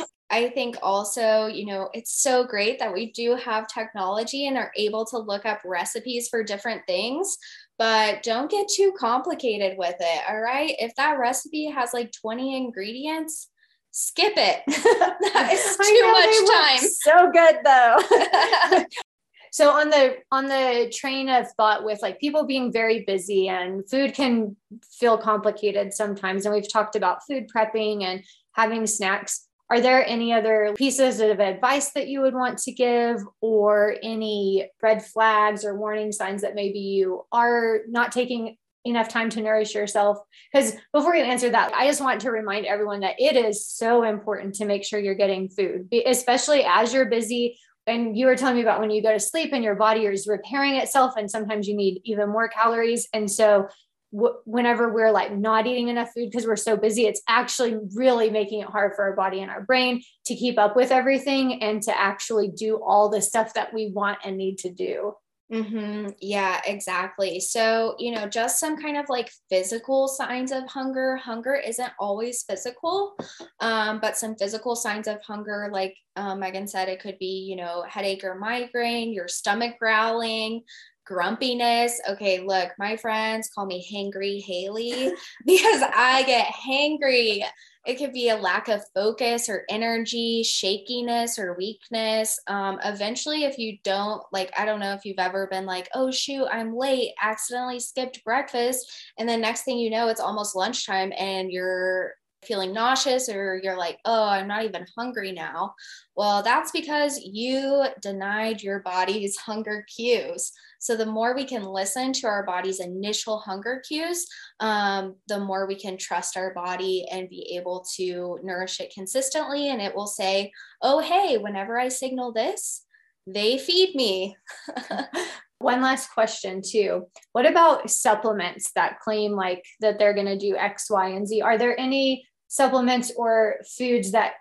I 0.30 0.48
think 0.50 0.76
also, 0.80 1.46
you 1.46 1.66
know, 1.66 1.90
it's 1.92 2.22
so 2.22 2.44
great 2.44 2.78
that 2.78 2.92
we 2.92 3.10
do 3.10 3.34
have 3.34 3.66
technology 3.66 4.46
and 4.46 4.56
are 4.56 4.70
able 4.76 5.04
to 5.06 5.18
look 5.18 5.44
up 5.44 5.60
recipes 5.64 6.28
for 6.28 6.44
different 6.44 6.82
things 6.86 7.36
but 7.80 8.22
don't 8.22 8.50
get 8.50 8.68
too 8.68 8.92
complicated 8.94 9.78
with 9.78 9.96
it. 9.98 10.22
All 10.28 10.38
right. 10.38 10.74
If 10.78 10.94
that 10.96 11.18
recipe 11.18 11.64
has 11.70 11.94
like 11.94 12.12
20 12.12 12.54
ingredients, 12.54 13.48
skip 13.90 14.34
it. 14.36 14.60
that 14.66 15.48
is 15.50 15.76
too 15.88 16.12
much 16.12 16.50
time. 16.52 16.90
So 16.90 17.32
good 17.32 17.56
though. 17.64 18.84
so 19.50 19.70
on 19.70 19.88
the 19.88 20.16
on 20.30 20.46
the 20.46 20.92
train 20.94 21.30
of 21.30 21.50
thought 21.52 21.82
with 21.82 22.02
like 22.02 22.20
people 22.20 22.44
being 22.44 22.70
very 22.70 23.02
busy 23.06 23.48
and 23.48 23.88
food 23.88 24.12
can 24.12 24.56
feel 24.98 25.16
complicated 25.16 25.94
sometimes 25.94 26.44
and 26.44 26.54
we've 26.54 26.70
talked 26.70 26.94
about 26.94 27.26
food 27.26 27.48
prepping 27.48 28.04
and 28.04 28.22
having 28.52 28.86
snacks 28.86 29.48
are 29.70 29.80
there 29.80 30.04
any 30.04 30.32
other 30.32 30.74
pieces 30.76 31.20
of 31.20 31.38
advice 31.38 31.92
that 31.92 32.08
you 32.08 32.20
would 32.22 32.34
want 32.34 32.58
to 32.58 32.72
give 32.72 33.18
or 33.40 33.94
any 34.02 34.68
red 34.82 35.04
flags 35.04 35.64
or 35.64 35.78
warning 35.78 36.10
signs 36.10 36.42
that 36.42 36.56
maybe 36.56 36.80
you 36.80 37.22
are 37.30 37.82
not 37.88 38.10
taking 38.10 38.56
enough 38.84 39.08
time 39.08 39.30
to 39.30 39.40
nourish 39.40 39.72
yourself? 39.72 40.18
Because 40.52 40.72
before 40.92 41.14
you 41.14 41.22
answer 41.22 41.50
that 41.50 41.72
i 41.72 41.86
just 41.86 42.00
want 42.00 42.20
to 42.22 42.32
remind 42.32 42.66
everyone 42.66 43.00
that 43.00 43.14
it 43.18 43.36
is 43.36 43.64
so 43.64 44.02
important 44.02 44.56
to 44.56 44.64
make 44.64 44.84
sure 44.84 44.98
you're 44.98 45.14
getting 45.14 45.48
food 45.48 45.88
especially 46.06 46.64
as 46.64 46.92
you're 46.92 47.06
busy. 47.06 47.56
And 47.86 48.16
you 48.16 48.26
were 48.26 48.36
telling 48.36 48.56
me 48.56 48.62
about 48.62 48.80
when 48.80 48.90
you 48.90 49.02
go 49.02 49.12
to 49.12 49.18
sleep 49.18 49.52
and 49.52 49.64
your 49.64 49.74
body 49.74 50.04
is 50.04 50.26
repairing 50.26 50.76
itself 50.76 51.14
and 51.16 51.30
sometimes 51.30 51.66
you 51.66 51.76
need 51.76 52.02
even 52.04 52.28
more 52.28 52.48
calories. 52.48 53.08
And 53.12 53.30
so 53.30 53.68
whenever 54.12 54.92
we're 54.92 55.12
like 55.12 55.32
not 55.32 55.66
eating 55.66 55.88
enough 55.88 56.10
food 56.14 56.30
because 56.30 56.46
we're 56.46 56.56
so 56.56 56.76
busy 56.76 57.06
it's 57.06 57.22
actually 57.28 57.78
really 57.94 58.28
making 58.28 58.60
it 58.60 58.66
hard 58.66 58.92
for 58.96 59.04
our 59.04 59.14
body 59.14 59.40
and 59.40 59.50
our 59.50 59.62
brain 59.62 60.02
to 60.26 60.34
keep 60.34 60.58
up 60.58 60.74
with 60.74 60.90
everything 60.90 61.62
and 61.62 61.80
to 61.82 61.96
actually 61.96 62.48
do 62.48 62.76
all 62.82 63.08
the 63.08 63.22
stuff 63.22 63.54
that 63.54 63.72
we 63.72 63.92
want 63.94 64.18
and 64.24 64.36
need 64.36 64.58
to 64.58 64.70
do 64.72 65.14
Mm-hmm. 65.52 66.10
Yeah, 66.20 66.60
exactly. 66.64 67.40
So, 67.40 67.96
you 67.98 68.12
know, 68.14 68.28
just 68.28 68.60
some 68.60 68.80
kind 68.80 68.96
of 68.96 69.06
like 69.08 69.32
physical 69.48 70.06
signs 70.06 70.52
of 70.52 70.64
hunger. 70.68 71.16
Hunger 71.16 71.56
isn't 71.56 71.90
always 71.98 72.44
physical, 72.44 73.16
um, 73.58 73.98
but 74.00 74.16
some 74.16 74.36
physical 74.36 74.76
signs 74.76 75.08
of 75.08 75.20
hunger, 75.22 75.68
like 75.72 75.96
um, 76.14 76.38
Megan 76.38 76.68
said, 76.68 76.88
it 76.88 77.00
could 77.00 77.18
be, 77.18 77.46
you 77.48 77.56
know, 77.56 77.84
headache 77.88 78.22
or 78.22 78.36
migraine, 78.36 79.12
your 79.12 79.26
stomach 79.26 79.76
growling, 79.80 80.62
grumpiness. 81.10 82.00
Okay, 82.08 82.40
look, 82.40 82.70
my 82.78 82.96
friends 82.96 83.50
call 83.52 83.66
me 83.66 83.84
hangry 83.92 84.40
Haley 84.42 85.12
because 85.46 85.82
I 85.94 86.22
get 86.22 86.46
hangry. 86.46 87.44
It 87.86 87.96
could 87.96 88.12
be 88.12 88.28
a 88.28 88.36
lack 88.36 88.68
of 88.68 88.84
focus 88.94 89.48
or 89.48 89.64
energy, 89.70 90.42
shakiness 90.44 91.38
or 91.38 91.56
weakness. 91.56 92.38
Um, 92.46 92.78
eventually, 92.84 93.44
if 93.44 93.58
you 93.58 93.78
don't, 93.82 94.22
like, 94.32 94.52
I 94.56 94.66
don't 94.66 94.80
know 94.80 94.92
if 94.92 95.04
you've 95.04 95.18
ever 95.18 95.48
been 95.50 95.64
like, 95.64 95.88
oh, 95.94 96.10
shoot, 96.10 96.46
I'm 96.46 96.76
late, 96.76 97.14
accidentally 97.20 97.80
skipped 97.80 98.22
breakfast. 98.22 98.86
And 99.18 99.28
then 99.28 99.40
next 99.40 99.62
thing 99.62 99.78
you 99.78 99.90
know, 99.90 100.08
it's 100.08 100.20
almost 100.20 100.54
lunchtime 100.54 101.12
and 101.18 101.50
you're 101.50 102.12
feeling 102.42 102.72
nauseous 102.72 103.28
or 103.28 103.60
you're 103.62 103.76
like, 103.76 103.98
oh, 104.04 104.28
I'm 104.28 104.48
not 104.48 104.64
even 104.64 104.86
hungry 104.96 105.32
now. 105.32 105.74
Well, 106.16 106.42
that's 106.42 106.70
because 106.70 107.18
you 107.18 107.84
denied 108.00 108.62
your 108.62 108.80
body's 108.80 109.36
hunger 109.46 109.84
cues. 109.94 110.52
So, 110.78 110.96
the 110.96 111.06
more 111.06 111.34
we 111.34 111.44
can 111.44 111.62
listen 111.62 112.12
to 112.14 112.26
our 112.26 112.44
body's 112.44 112.80
initial 112.80 113.38
hunger 113.38 113.82
cues, 113.86 114.26
um, 114.60 115.16
the 115.28 115.38
more 115.38 115.66
we 115.66 115.74
can 115.74 115.98
trust 115.98 116.36
our 116.38 116.54
body 116.54 117.06
and 117.10 117.28
be 117.28 117.54
able 117.56 117.84
to 117.96 118.38
nourish 118.42 118.80
it 118.80 118.92
consistently. 118.94 119.68
And 119.68 119.82
it 119.82 119.94
will 119.94 120.06
say, 120.06 120.52
oh, 120.80 121.00
hey, 121.00 121.36
whenever 121.36 121.78
I 121.78 121.88
signal 121.88 122.32
this, 122.32 122.84
they 123.26 123.58
feed 123.58 123.94
me. 123.94 124.36
One 125.58 125.82
last 125.82 126.08
question, 126.14 126.62
too. 126.66 127.06
What 127.32 127.44
about 127.44 127.90
supplements 127.90 128.72
that 128.72 128.98
claim 129.00 129.32
like 129.32 129.62
that 129.80 129.98
they're 129.98 130.14
going 130.14 130.26
to 130.26 130.38
do 130.38 130.56
X, 130.56 130.90
Y, 130.90 131.08
and 131.08 131.28
Z? 131.28 131.42
Are 131.42 131.58
there 131.58 131.78
any 131.78 132.26
supplements 132.52 133.12
or 133.16 133.54
foods 133.78 134.10
that 134.10 134.32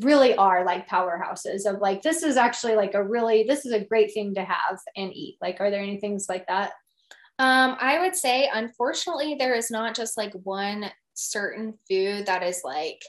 really 0.00 0.36
are 0.36 0.66
like 0.66 0.86
powerhouses 0.86 1.64
of 1.64 1.80
like 1.80 2.02
this 2.02 2.22
is 2.22 2.36
actually 2.36 2.76
like 2.76 2.92
a 2.92 3.02
really 3.02 3.44
this 3.44 3.64
is 3.64 3.72
a 3.72 3.82
great 3.82 4.12
thing 4.12 4.34
to 4.34 4.44
have 4.44 4.78
and 4.96 5.14
eat. 5.14 5.38
Like 5.40 5.60
are 5.60 5.70
there 5.70 5.80
any 5.80 5.98
things 5.98 6.26
like 6.28 6.46
that? 6.48 6.72
Um 7.38 7.76
i 7.80 7.98
would 8.00 8.14
say 8.14 8.50
unfortunately 8.52 9.36
there 9.38 9.54
is 9.54 9.70
not 9.70 9.96
just 9.96 10.16
like 10.18 10.32
one 10.42 10.90
certain 11.14 11.72
food 11.88 12.26
that 12.26 12.42
is 12.42 12.60
like 12.64 13.00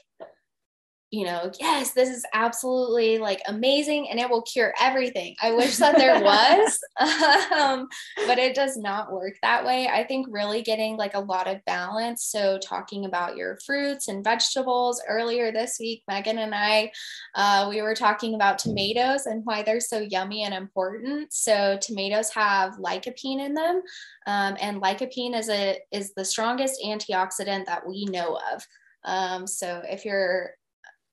you 1.12 1.24
know, 1.24 1.52
yes, 1.60 1.92
this 1.92 2.08
is 2.08 2.24
absolutely 2.34 3.18
like 3.18 3.40
amazing 3.46 4.08
and 4.10 4.18
it 4.18 4.28
will 4.28 4.42
cure 4.42 4.74
everything. 4.80 5.36
I 5.40 5.54
wish 5.54 5.76
that 5.76 5.96
there 5.96 6.20
was, 6.20 6.78
um, 7.56 7.88
but 8.26 8.38
it 8.38 8.56
does 8.56 8.76
not 8.76 9.12
work 9.12 9.34
that 9.42 9.64
way. 9.64 9.86
I 9.86 10.02
think 10.02 10.26
really 10.28 10.62
getting 10.62 10.96
like 10.96 11.14
a 11.14 11.20
lot 11.20 11.46
of 11.46 11.64
balance. 11.64 12.24
So, 12.24 12.58
talking 12.58 13.04
about 13.04 13.36
your 13.36 13.58
fruits 13.64 14.08
and 14.08 14.24
vegetables 14.24 15.00
earlier 15.08 15.52
this 15.52 15.76
week, 15.78 16.02
Megan 16.08 16.38
and 16.38 16.54
I, 16.54 16.90
uh, 17.34 17.66
we 17.70 17.82
were 17.82 17.94
talking 17.94 18.34
about 18.34 18.58
tomatoes 18.58 19.26
and 19.26 19.44
why 19.44 19.62
they're 19.62 19.80
so 19.80 20.00
yummy 20.00 20.42
and 20.42 20.54
important. 20.54 21.32
So, 21.32 21.78
tomatoes 21.80 22.30
have 22.30 22.78
lycopene 22.78 23.44
in 23.44 23.54
them, 23.54 23.80
um, 24.26 24.56
and 24.60 24.82
lycopene 24.82 25.38
is 25.38 25.48
a 25.48 25.78
is 25.92 26.14
the 26.14 26.24
strongest 26.24 26.82
antioxidant 26.84 27.66
that 27.66 27.86
we 27.86 28.06
know 28.06 28.38
of. 28.52 28.66
Um, 29.04 29.46
so 29.46 29.82
if 29.84 30.04
you're 30.04 30.50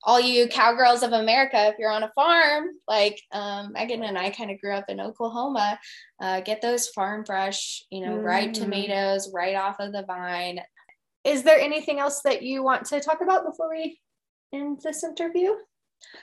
all 0.05 0.19
you 0.19 0.47
cowgirls 0.47 1.01
of 1.01 1.13
America, 1.13 1.67
if 1.67 1.75
you're 1.79 1.91
on 1.91 2.03
a 2.03 2.11
farm, 2.13 2.67
like 2.87 3.21
um, 3.31 3.71
Megan 3.71 4.03
and 4.03 4.17
I 4.17 4.29
kind 4.31 4.51
of 4.51 4.59
grew 4.59 4.73
up 4.73 4.89
in 4.89 4.99
Oklahoma, 4.99 5.79
uh, 6.21 6.41
get 6.41 6.61
those 6.61 6.89
farm 6.89 7.25
fresh, 7.25 7.83
you 7.89 8.05
know, 8.05 8.17
mm. 8.17 8.23
ripe 8.23 8.53
tomatoes 8.53 9.31
right 9.33 9.55
off 9.55 9.77
of 9.79 9.93
the 9.93 10.03
vine. 10.03 10.59
Is 11.23 11.43
there 11.43 11.59
anything 11.59 11.99
else 11.99 12.21
that 12.23 12.43
you 12.43 12.63
want 12.63 12.85
to 12.87 12.99
talk 12.99 13.21
about 13.21 13.45
before 13.45 13.69
we 13.69 13.99
end 14.53 14.79
this 14.83 15.03
interview? 15.03 15.51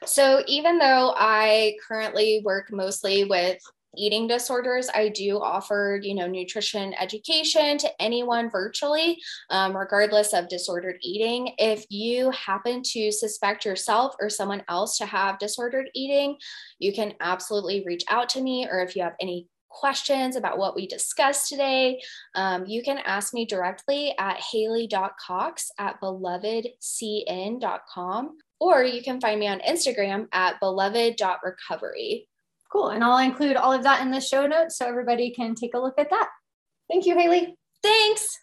So, 0.05 0.43
even 0.47 0.79
though 0.79 1.15
I 1.17 1.77
currently 1.89 2.43
work 2.45 2.71
mostly 2.71 3.25
with 3.25 3.59
eating 3.97 4.27
disorders 4.27 4.89
i 4.95 5.09
do 5.09 5.41
offer 5.41 5.99
you 6.03 6.15
know 6.15 6.27
nutrition 6.27 6.95
education 6.95 7.79
to 7.79 7.91
anyone 8.01 8.51
virtually 8.51 9.19
um, 9.51 9.77
regardless 9.77 10.33
of 10.33 10.49
disordered 10.49 10.97
eating 11.03 11.53
if 11.59 11.85
you 11.91 12.31
happen 12.31 12.83
to 12.83 13.11
suspect 13.11 13.65
yourself 13.65 14.15
or 14.21 14.31
someone 14.31 14.63
else 14.69 14.99
to 14.99 15.07
have 15.07 15.39
disordered 15.39 15.91
eating 15.95 16.37
you 16.79 16.93
can 16.93 17.15
absolutely 17.21 17.83
reach 17.87 18.05
out 18.09 18.29
to 18.29 18.41
me 18.41 18.67
or 18.71 18.81
if 18.81 18.95
you 18.95 19.03
have 19.03 19.17
any 19.21 19.49
questions 19.71 20.37
about 20.37 20.59
what 20.59 20.77
we 20.77 20.87
discussed 20.87 21.49
today, 21.49 21.99
um, 22.35 22.67
you 22.67 22.83
can 22.83 22.99
ask 22.99 23.33
me 23.33 23.47
directly 23.47 24.15
at 24.19 24.39
haley.cox 24.41 25.71
at 25.79 25.99
belovedcn.com, 26.01 28.37
or 28.59 28.85
you 28.85 29.03
can 29.03 29.21
find 29.21 29.39
me 29.41 29.47
on 29.47 29.61
Instagram 29.61 30.27
at 30.33 30.59
beloved.recovery. 30.61 32.29
Cool. 32.71 32.91
And 32.91 33.03
I'll 33.03 33.19
include 33.19 33.57
all 33.57 33.73
of 33.73 33.83
that 33.83 34.01
in 34.03 34.11
the 34.11 34.21
show 34.21 34.47
notes 34.47 34.79
so 34.79 34.87
everybody 34.87 35.33
can 35.35 35.55
take 35.55 35.75
a 35.75 35.79
look 35.79 35.95
at 35.99 36.11
that. 36.11 36.29
Thank 36.91 37.07
you, 37.07 37.19
Haley. 37.19 37.57
Thanks. 37.83 38.39